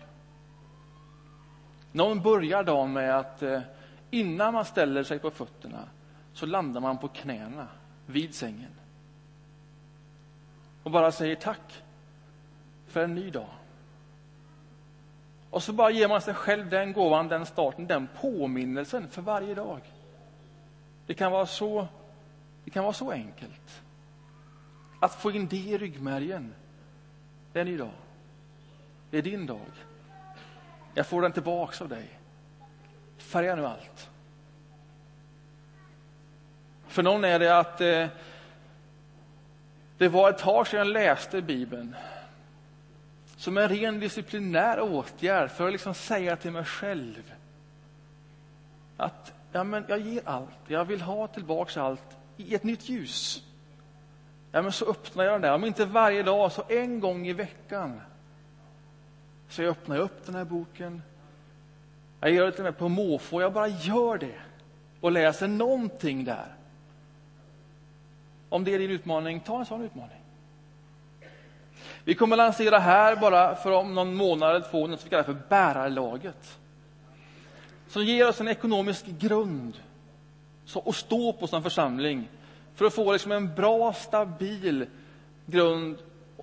Någon 1.92 2.22
börjar 2.22 2.64
dagen 2.64 2.92
med 2.92 3.18
att 3.18 3.42
eh, 3.42 3.60
innan 4.10 4.54
man 4.54 4.64
ställer 4.64 5.04
sig 5.04 5.18
på 5.18 5.30
fötterna 5.30 5.88
så 6.32 6.46
landar 6.46 6.80
man 6.80 6.98
på 6.98 7.08
knäna 7.08 7.68
vid 8.06 8.34
sängen 8.34 8.70
och 10.82 10.90
bara 10.90 11.12
säger 11.12 11.36
tack 11.36 11.82
för 12.86 13.04
en 13.04 13.14
ny 13.14 13.30
dag. 13.30 13.48
Och 15.50 15.62
så 15.62 15.72
bara 15.72 15.90
ger 15.90 16.08
man 16.08 16.20
sig 16.20 16.34
själv 16.34 16.70
den 16.70 16.92
gåvan, 16.92 17.28
den 17.28 17.46
starten, 17.46 17.86
den 17.86 18.08
påminnelsen 18.20 19.08
för 19.08 19.22
varje 19.22 19.54
dag. 19.54 19.80
Det 21.06 21.14
kan 21.14 21.32
vara 21.32 21.46
så, 21.46 21.86
det 22.64 22.70
kan 22.70 22.84
vara 22.84 22.92
så 22.92 23.10
enkelt. 23.10 23.82
Att 25.00 25.14
få 25.14 25.30
in 25.30 25.46
det 25.48 25.56
i 25.56 25.78
ryggmärgen. 25.78 26.54
Det 27.52 27.58
är 27.58 27.60
en 27.60 27.66
ny 27.66 27.76
dag. 27.76 27.92
Det 29.10 29.18
är 29.18 29.22
din 29.22 29.46
dag. 29.46 29.70
Jag 30.94 31.06
får 31.06 31.22
den 31.22 31.32
tillbaks 31.32 31.82
av 31.82 31.88
dig. 31.88 32.08
Färga 33.18 33.56
nu 33.56 33.66
allt. 33.66 34.10
För 36.86 37.02
någon 37.02 37.24
är 37.24 37.38
det 37.38 37.58
att 37.58 37.80
eh, 37.80 38.06
det 39.98 40.08
var 40.08 40.30
ett 40.30 40.38
tag 40.38 40.66
sedan 40.66 40.78
jag 40.78 40.86
läste 40.86 41.42
Bibeln 41.42 41.96
som 43.36 43.58
en 43.58 43.68
ren 43.68 44.00
disciplinär 44.00 44.80
åtgärd 44.80 45.50
för 45.50 45.66
att 45.66 45.72
liksom 45.72 45.94
säga 45.94 46.36
till 46.36 46.50
mig 46.50 46.64
själv 46.64 47.32
att 48.96 49.32
ja, 49.52 49.64
men 49.64 49.84
jag 49.88 50.00
ger 50.00 50.22
allt, 50.24 50.58
jag 50.66 50.84
vill 50.84 51.00
ha 51.00 51.26
tillbaks 51.26 51.76
allt 51.76 52.16
i 52.36 52.54
ett 52.54 52.64
nytt 52.64 52.88
ljus. 52.88 53.42
Ja, 54.52 54.62
men 54.62 54.72
så 54.72 54.84
öppnar 54.84 55.24
jag 55.24 55.34
den 55.34 55.40
där, 55.40 55.54
om 55.54 55.64
inte 55.64 55.84
varje 55.84 56.22
dag 56.22 56.52
så 56.52 56.62
en 56.68 57.00
gång 57.00 57.26
i 57.26 57.32
veckan. 57.32 58.00
Så 59.48 59.62
jag 59.62 59.70
öppnar 59.70 59.98
upp 59.98 60.26
den 60.26 60.34
här 60.34 60.44
boken. 60.44 61.02
Jag 62.20 62.30
gör 62.30 62.46
det 62.46 62.52
till 62.52 62.60
och 62.60 62.64
med 62.64 62.78
på 62.78 62.88
måfå, 62.88 63.40
jag 63.40 63.52
bara 63.52 63.68
gör 63.68 64.18
det 64.18 64.38
och 65.00 65.12
läser 65.12 65.48
någonting 65.48 66.24
där. 66.24 66.54
Om 68.48 68.64
det 68.64 68.74
är 68.74 68.78
din 68.78 68.90
utmaning, 68.90 69.40
ta 69.40 69.58
en 69.58 69.66
sån 69.66 69.82
utmaning. 69.82 70.20
Vi 72.04 72.14
kommer 72.14 72.36
lansera 72.36 72.78
här 72.78 73.16
bara 73.16 73.54
för 73.54 73.72
om 73.72 73.94
någon 73.94 74.14
månad 74.14 74.50
eller 74.50 74.70
två 74.70 74.86
något 74.86 75.06
vi 75.06 75.10
kallar 75.10 75.22
för 75.22 75.36
bärarlaget. 75.48 76.58
Som 77.88 78.04
ger 78.04 78.28
oss 78.28 78.40
en 78.40 78.48
ekonomisk 78.48 79.06
grund 79.06 79.76
att 80.86 80.96
stå 80.96 81.32
på 81.32 81.46
som 81.46 81.62
församling 81.62 82.28
för 82.80 82.86
att 82.86 82.94
få 82.94 83.12
liksom 83.12 83.32
en 83.32 83.54
bra, 83.54 83.92
stabil 83.92 84.86
grund. 85.46 85.98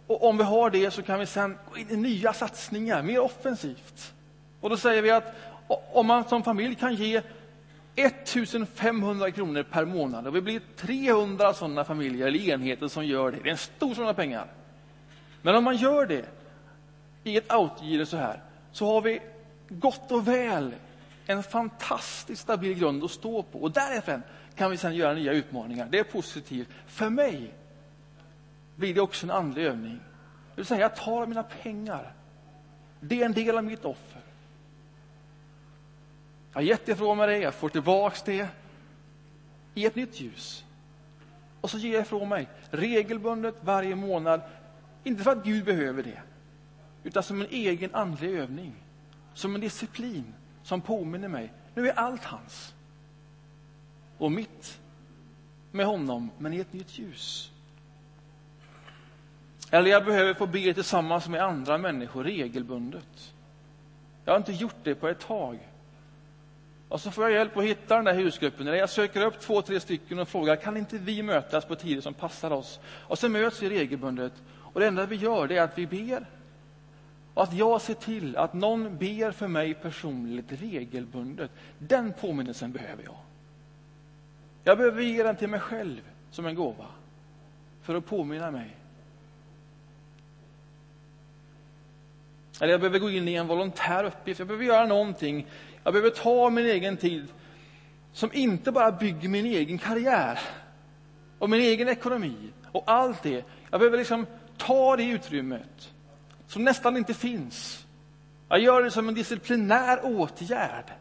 Och 0.07 0.29
om 0.29 0.37
vi 0.37 0.43
har 0.43 0.69
det 0.69 0.91
så 0.91 1.01
kan 1.01 1.19
vi 1.19 1.25
sen 1.25 1.57
gå 1.71 1.77
in 1.77 1.89
i 1.89 1.95
nya 1.95 2.33
satsningar, 2.33 3.01
mer 3.01 3.19
offensivt. 3.19 4.13
Och 4.61 4.69
då 4.69 4.77
säger 4.77 5.01
vi 5.01 5.11
att 5.11 5.35
om 5.93 6.07
man 6.07 6.23
som 6.23 6.43
familj 6.43 6.75
kan 6.75 6.95
ge 6.95 7.21
1500 7.95 9.31
kronor 9.31 9.63
per 9.63 9.85
månad 9.85 10.27
och 10.27 10.35
vi 10.35 10.41
blir 10.41 10.61
300 10.75 11.53
sådana 11.53 11.83
familjer 11.83 12.27
eller 12.27 12.49
enheter 12.49 12.87
som 12.87 13.05
gör 13.05 13.31
det. 13.31 13.37
Det 13.43 13.49
är 13.49 13.51
en 13.51 13.57
stor 13.57 13.95
summa 13.95 14.13
pengar. 14.13 14.47
Men 15.41 15.55
om 15.55 15.63
man 15.63 15.75
gör 15.75 16.05
det 16.05 16.25
i 17.23 17.37
ett 17.37 17.53
outgire 17.53 18.05
så 18.05 18.17
här 18.17 18.41
så 18.71 18.85
har 18.85 19.01
vi 19.01 19.21
gott 19.69 20.11
och 20.11 20.27
väl 20.27 20.75
en 21.25 21.43
fantastiskt 21.43 22.41
stabil 22.41 22.79
grund 22.79 23.03
att 23.03 23.11
stå 23.11 23.43
på. 23.43 23.59
Och 23.59 23.71
därefter 23.71 24.21
kan 24.57 24.71
vi 24.71 24.77
sedan 24.77 24.95
göra 24.95 25.13
nya 25.13 25.33
utmaningar. 25.33 25.87
Det 25.91 25.99
är 25.99 26.03
positivt. 26.03 26.69
För 26.87 27.09
mig 27.09 27.53
blir 28.75 28.93
det 28.93 29.01
också 29.01 29.25
en 29.25 29.31
andlig 29.31 29.63
övning. 29.63 29.99
Det 30.55 30.55
vill 30.55 30.65
säga, 30.65 30.81
jag 30.81 30.95
tar 30.95 31.25
mina 31.25 31.43
pengar. 31.43 32.13
Det 32.99 33.21
är 33.21 33.25
en 33.25 33.33
del 33.33 33.57
av 33.57 33.63
mitt 33.63 33.85
offer. 33.85 34.21
Jag 36.51 36.57
har 36.57 36.61
gett 36.61 36.89
ifrån 36.89 37.17
mig 37.17 37.27
det, 37.27 37.37
jag 37.37 37.53
får 37.53 37.69
tillbaks 37.69 38.23
det 38.23 38.47
i 39.73 39.85
ett 39.85 39.95
nytt 39.95 40.19
ljus. 40.19 40.65
Och 41.61 41.71
så 41.71 41.77
ger 41.77 41.93
jag 41.93 42.01
ifrån 42.01 42.29
mig 42.29 42.49
regelbundet 42.69 43.55
varje 43.61 43.95
månad. 43.95 44.41
Inte 45.03 45.23
för 45.23 45.31
att 45.31 45.43
Gud 45.43 45.65
behöver 45.65 46.03
det, 46.03 46.21
utan 47.03 47.23
som 47.23 47.41
en 47.41 47.47
egen 47.49 47.95
andlig 47.95 48.29
övning. 48.29 48.73
Som 49.33 49.55
en 49.55 49.61
disciplin 49.61 50.33
som 50.63 50.81
påminner 50.81 51.27
mig. 51.27 51.53
Nu 51.73 51.89
är 51.89 51.93
allt 51.93 52.23
hans. 52.23 52.73
Och 54.17 54.31
mitt 54.31 54.79
med 55.71 55.85
honom, 55.85 56.29
men 56.37 56.53
i 56.53 56.59
ett 56.59 56.73
nytt 56.73 56.99
ljus. 56.99 57.51
Eller 59.71 59.91
jag 59.91 60.05
behöver 60.05 60.33
få 60.33 60.47
be 60.47 60.73
tillsammans 60.73 61.27
med 61.27 61.43
andra 61.43 61.77
människor 61.77 62.23
regelbundet. 62.23 63.33
Jag 64.25 64.33
har 64.33 64.37
inte 64.37 64.51
gjort 64.51 64.75
det 64.83 64.95
på 64.95 65.07
ett 65.07 65.19
tag. 65.19 65.59
Och 66.89 67.01
så 67.01 67.11
får 67.11 67.23
jag 67.23 67.33
hjälp 67.33 67.57
att 67.57 67.63
hitta 67.63 67.95
den 67.95 68.05
där 68.05 68.13
husgruppen. 68.13 68.67
Eller 68.67 68.77
jag 68.77 68.89
söker 68.89 69.25
upp 69.25 69.39
två, 69.39 69.61
tre 69.61 69.79
stycken 69.79 70.19
och 70.19 70.27
frågar, 70.27 70.55
kan 70.55 70.77
inte 70.77 70.97
vi 70.97 71.23
mötas 71.23 71.65
på 71.65 71.75
tider 71.75 72.01
som 72.01 72.13
passar 72.13 72.51
oss? 72.51 72.79
Och 72.85 73.19
så 73.19 73.29
möts 73.29 73.61
vi 73.61 73.69
regelbundet. 73.69 74.33
Och 74.73 74.79
det 74.79 74.87
enda 74.87 75.05
vi 75.05 75.15
gör, 75.15 75.47
det 75.47 75.57
är 75.57 75.61
att 75.61 75.77
vi 75.77 75.87
ber. 75.87 76.25
Och 77.33 77.43
att 77.43 77.53
jag 77.53 77.81
ser 77.81 77.93
till 77.93 78.37
att 78.37 78.53
någon 78.53 78.97
ber 78.97 79.31
för 79.31 79.47
mig 79.47 79.73
personligt 79.73 80.51
regelbundet. 80.51 81.51
Den 81.77 82.13
påminnelsen 82.13 82.71
behöver 82.71 83.03
jag. 83.03 83.17
Jag 84.67 84.77
behöver 84.77 85.01
ge 85.01 85.23
den 85.23 85.35
till 85.35 85.47
mig 85.47 85.59
själv 85.59 86.01
som 86.31 86.45
en 86.45 86.55
gåva. 86.55 86.85
För 87.81 87.95
att 87.95 88.05
påminna 88.05 88.51
mig. 88.51 88.75
Eller 92.61 92.71
jag 92.71 92.79
behöver 92.81 92.99
gå 92.99 93.09
in 93.09 93.27
i 93.27 93.33
en 93.33 93.47
volontär 93.47 94.03
uppgift. 94.03 94.39
Jag 94.39 94.47
behöver 94.47 94.65
göra 94.65 94.85
någonting 94.85 95.47
jag 95.83 95.93
behöver 95.93 96.09
ta 96.09 96.49
min 96.49 96.65
egen 96.65 96.97
tid 96.97 97.27
som 98.13 98.29
inte 98.33 98.71
bara 98.71 98.91
bygger 98.91 99.29
min 99.29 99.45
egen 99.45 99.77
karriär 99.77 100.39
och 101.39 101.49
min 101.49 101.61
egen 101.61 101.87
ekonomi 101.87 102.51
och 102.71 102.83
allt 102.85 103.23
det. 103.23 103.45
Jag 103.71 103.79
behöver 103.79 103.97
liksom 103.97 104.25
ta 104.57 104.95
det 104.95 105.03
utrymmet 105.03 105.91
som 106.47 106.63
nästan 106.63 106.97
inte 106.97 107.13
finns. 107.13 107.85
Jag 108.49 108.59
gör 108.59 108.83
det 108.83 108.91
som 108.91 109.07
en 109.07 109.15
disciplinär 109.15 109.99
åtgärd. 110.03 110.91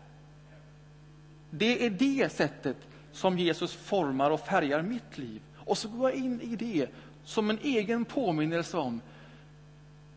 Det 1.51 1.87
är 1.87 1.91
det 1.91 2.33
sättet 2.33 2.77
som 3.17 3.39
Jesus 3.39 3.73
formar 3.73 4.31
och 4.31 4.41
färgar 4.41 4.83
mitt 4.83 5.19
liv. 5.19 5.43
Och 5.57 5.79
så 5.79 5.89
går 5.89 6.11
jag 6.11 6.19
in 6.19 6.41
i 6.41 6.57
det 6.57 6.89
som 7.25 7.51
en 7.51 7.59
egen 7.63 8.05
påminnelse 8.05 8.77
om 8.77 9.01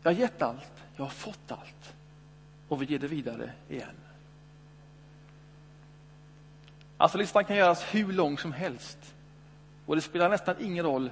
jag 0.02 0.10
har 0.10 0.18
gett 0.18 0.42
allt, 0.42 0.72
jag 0.96 1.04
har 1.04 1.10
fått 1.10 1.52
allt 1.52 1.94
och 2.68 2.82
vi 2.82 2.86
ger 2.86 2.98
det 2.98 3.06
vidare 3.06 3.52
igen. 3.68 3.96
Alltså 6.96 7.18
listan 7.18 7.44
kan 7.44 7.56
göras 7.56 7.82
hur 7.90 8.12
lång 8.12 8.38
som 8.38 8.52
helst. 8.52 9.14
Och 9.86 9.96
det 9.96 10.02
spelar 10.02 10.28
nästan 10.28 10.54
ingen 10.60 10.84
roll 10.84 11.10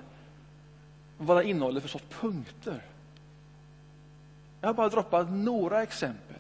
vad 1.18 1.36
den 1.36 1.46
innehåller 1.46 1.80
för 1.80 1.88
sorts 1.88 2.04
punkter. 2.20 2.82
Jag 4.60 4.68
har 4.68 4.74
bara 4.74 4.88
droppat 4.88 5.30
några 5.30 5.82
exempel 5.82 6.36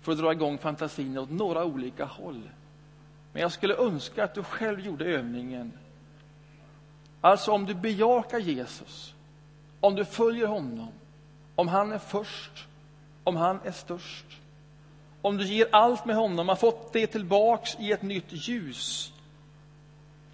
för 0.00 0.12
att 0.12 0.18
dra 0.18 0.32
igång 0.32 0.58
fantasin 0.58 1.18
åt 1.18 1.30
några 1.30 1.64
olika 1.64 2.04
håll. 2.04 2.48
Men 3.32 3.42
jag 3.42 3.52
skulle 3.52 3.76
önska 3.76 4.24
att 4.24 4.34
du 4.34 4.42
själv 4.42 4.80
gjorde 4.80 5.04
övningen. 5.04 5.72
Alltså 7.20 7.52
om 7.52 7.66
du 7.66 7.74
bejakar 7.74 8.38
Jesus, 8.38 9.14
om 9.80 9.94
du 9.94 10.04
följer 10.04 10.46
honom, 10.46 10.88
om 11.54 11.68
han 11.68 11.92
är 11.92 11.98
först, 11.98 12.66
om 13.24 13.36
han 13.36 13.60
är 13.64 13.72
störst, 13.72 14.26
om 15.22 15.36
du 15.36 15.44
ger 15.44 15.66
allt 15.72 16.04
med 16.04 16.16
honom, 16.16 16.48
har 16.48 16.56
fått 16.56 16.92
det 16.92 17.06
tillbaks 17.06 17.76
i 17.78 17.92
ett 17.92 18.02
nytt 18.02 18.26
ljus. 18.28 19.12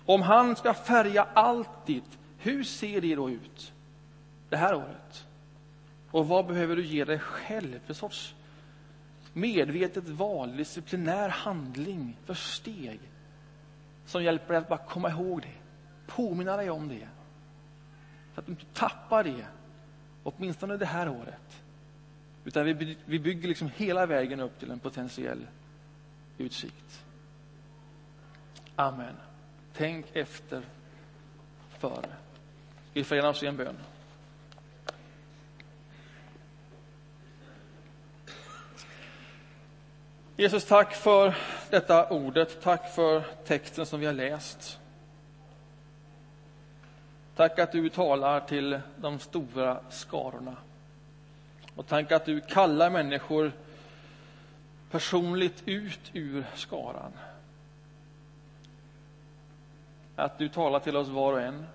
Om 0.07 0.23
han 0.23 0.57
ska 0.57 0.75
färga 0.75 1.27
allt 1.35 1.87
ditt, 1.87 2.19
hur 2.39 2.65
ser 2.65 3.01
det 3.01 3.15
då 3.15 3.31
ut 3.31 3.73
det 4.49 4.57
här 4.57 4.75
året? 4.75 5.27
Och 6.11 6.29
vad 6.29 6.47
behöver 6.47 6.77
du 6.77 6.87
ge 6.87 7.05
dig 7.05 7.19
själv 7.19 7.81
för 7.87 7.95
sorts 7.95 8.35
medvetet 9.33 10.09
val, 10.09 10.57
disciplinär 10.57 11.29
handling 11.29 12.17
för 12.25 12.35
steg 12.35 13.01
som 14.07 14.25
hjälper 14.25 14.49
dig 14.49 14.57
att 14.57 14.69
bara 14.69 14.79
komma 14.79 15.11
ihåg 15.11 15.43
det, 15.43 15.55
påminna 16.07 16.57
dig 16.57 16.71
om 16.71 16.89
det. 16.89 17.09
Så 18.35 18.41
att 18.41 18.47
du 18.47 18.53
inte 18.53 18.65
tappar 18.65 19.25
det, 19.25 19.47
åtminstone 20.23 20.77
det 20.77 20.87
här 20.87 21.09
året. 21.09 21.63
Utan 22.45 22.65
vi 23.05 23.19
bygger 23.19 23.49
liksom 23.49 23.71
hela 23.77 24.07
vägen 24.07 24.41
upp 24.41 24.59
till 24.59 24.71
en 24.71 24.79
potentiell 24.79 25.47
utsikt. 26.39 27.05
Amen. 28.77 29.15
Tänk 29.73 30.07
efter 30.17 30.63
före. 31.79 32.11
Vi 32.93 33.05
förenar 33.05 33.29
oss 33.29 33.43
i 33.43 33.47
en 33.47 33.57
bön. 33.57 33.77
Jesus, 40.41 40.65
tack 40.65 40.95
för 40.95 41.37
detta 41.71 42.09
ordet. 42.09 42.63
Tack 42.63 42.95
för 42.95 43.25
texten 43.47 43.87
som 43.87 44.01
vi 44.01 44.07
har 44.07 44.13
läst. 44.13 44.81
Tack 47.37 47.59
att 47.59 47.73
du 47.73 47.89
talar 47.89 48.41
till 48.41 48.81
de 48.97 49.19
stora 49.19 49.81
skarorna. 49.91 50.57
Och 51.75 51.87
tänk 51.89 52.13
att 52.13 52.25
du 52.25 52.41
kallar 52.41 52.91
människor 52.91 53.53
personligt 54.91 55.63
ut 55.65 56.11
ur 56.13 56.45
skaran. 56.55 57.13
Att 60.17 60.39
du 60.39 60.49
talar 60.49 60.81
till 60.81 60.97
oss 60.97 61.09
var 61.09 61.33
och 61.33 61.41
en. 61.41 61.67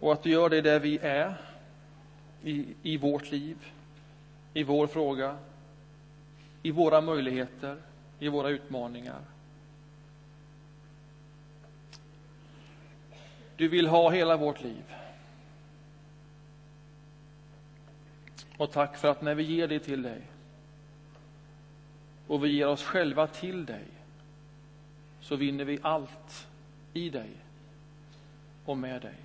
Och 0.00 0.12
att 0.12 0.22
du 0.22 0.30
gör 0.30 0.48
det 0.48 0.60
där 0.60 0.80
vi 0.80 0.98
är, 0.98 1.34
i, 2.42 2.66
i 2.82 2.96
vårt 2.96 3.30
liv, 3.30 3.56
i 4.54 4.62
vår 4.62 4.86
fråga, 4.86 5.36
i 6.62 6.70
våra 6.70 7.00
möjligheter, 7.00 7.76
i 8.18 8.28
våra 8.28 8.48
utmaningar. 8.48 9.20
Du 13.56 13.68
vill 13.68 13.86
ha 13.86 14.10
hela 14.10 14.36
vårt 14.36 14.62
liv. 14.62 14.84
Och 18.56 18.72
tack 18.72 18.96
för 18.96 19.08
att 19.08 19.22
när 19.22 19.34
vi 19.34 19.42
ger 19.42 19.68
det 19.68 19.78
till 19.78 20.02
dig 20.02 20.22
och 22.26 22.44
vi 22.44 22.48
ger 22.48 22.68
oss 22.68 22.82
själva 22.82 23.26
till 23.26 23.66
dig 23.66 23.84
så 25.20 25.36
vinner 25.36 25.64
vi 25.64 25.78
allt 25.82 26.48
i 26.92 27.10
dig 27.10 27.30
och 28.64 28.78
med 28.78 29.02
dig. 29.02 29.16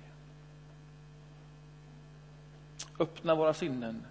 Öppna 2.98 3.34
våra 3.34 3.54
sinnen 3.54 4.04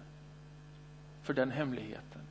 för 1.22 1.34
den 1.34 1.50
hemligheten 1.50 2.27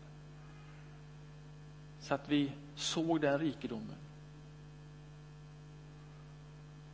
så 2.08 2.14
att 2.14 2.30
vi 2.30 2.52
såg 2.76 3.22
den 3.22 3.40
rikedomen. 3.40 3.96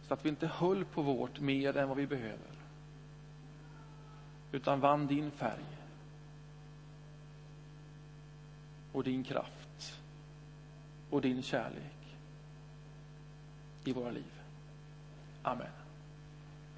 Så 0.08 0.14
att 0.14 0.26
vi 0.26 0.30
inte 0.30 0.48
höll 0.48 0.86
på 0.86 1.02
vårt 1.02 1.40
mer 1.40 1.78
än 1.78 1.88
vad 1.88 1.98
vi 1.98 2.08
behöver 2.08 2.54
utan 4.52 4.80
vann 4.80 5.08
din 5.08 5.32
färg 5.32 5.66
och 8.92 9.04
din 9.04 9.24
kraft 9.24 10.02
och 11.10 11.22
din 11.22 11.44
kärlek 11.44 12.18
i 13.84 13.94
våra 13.94 14.12
liv. 14.12 14.42
Amen. 15.44 15.83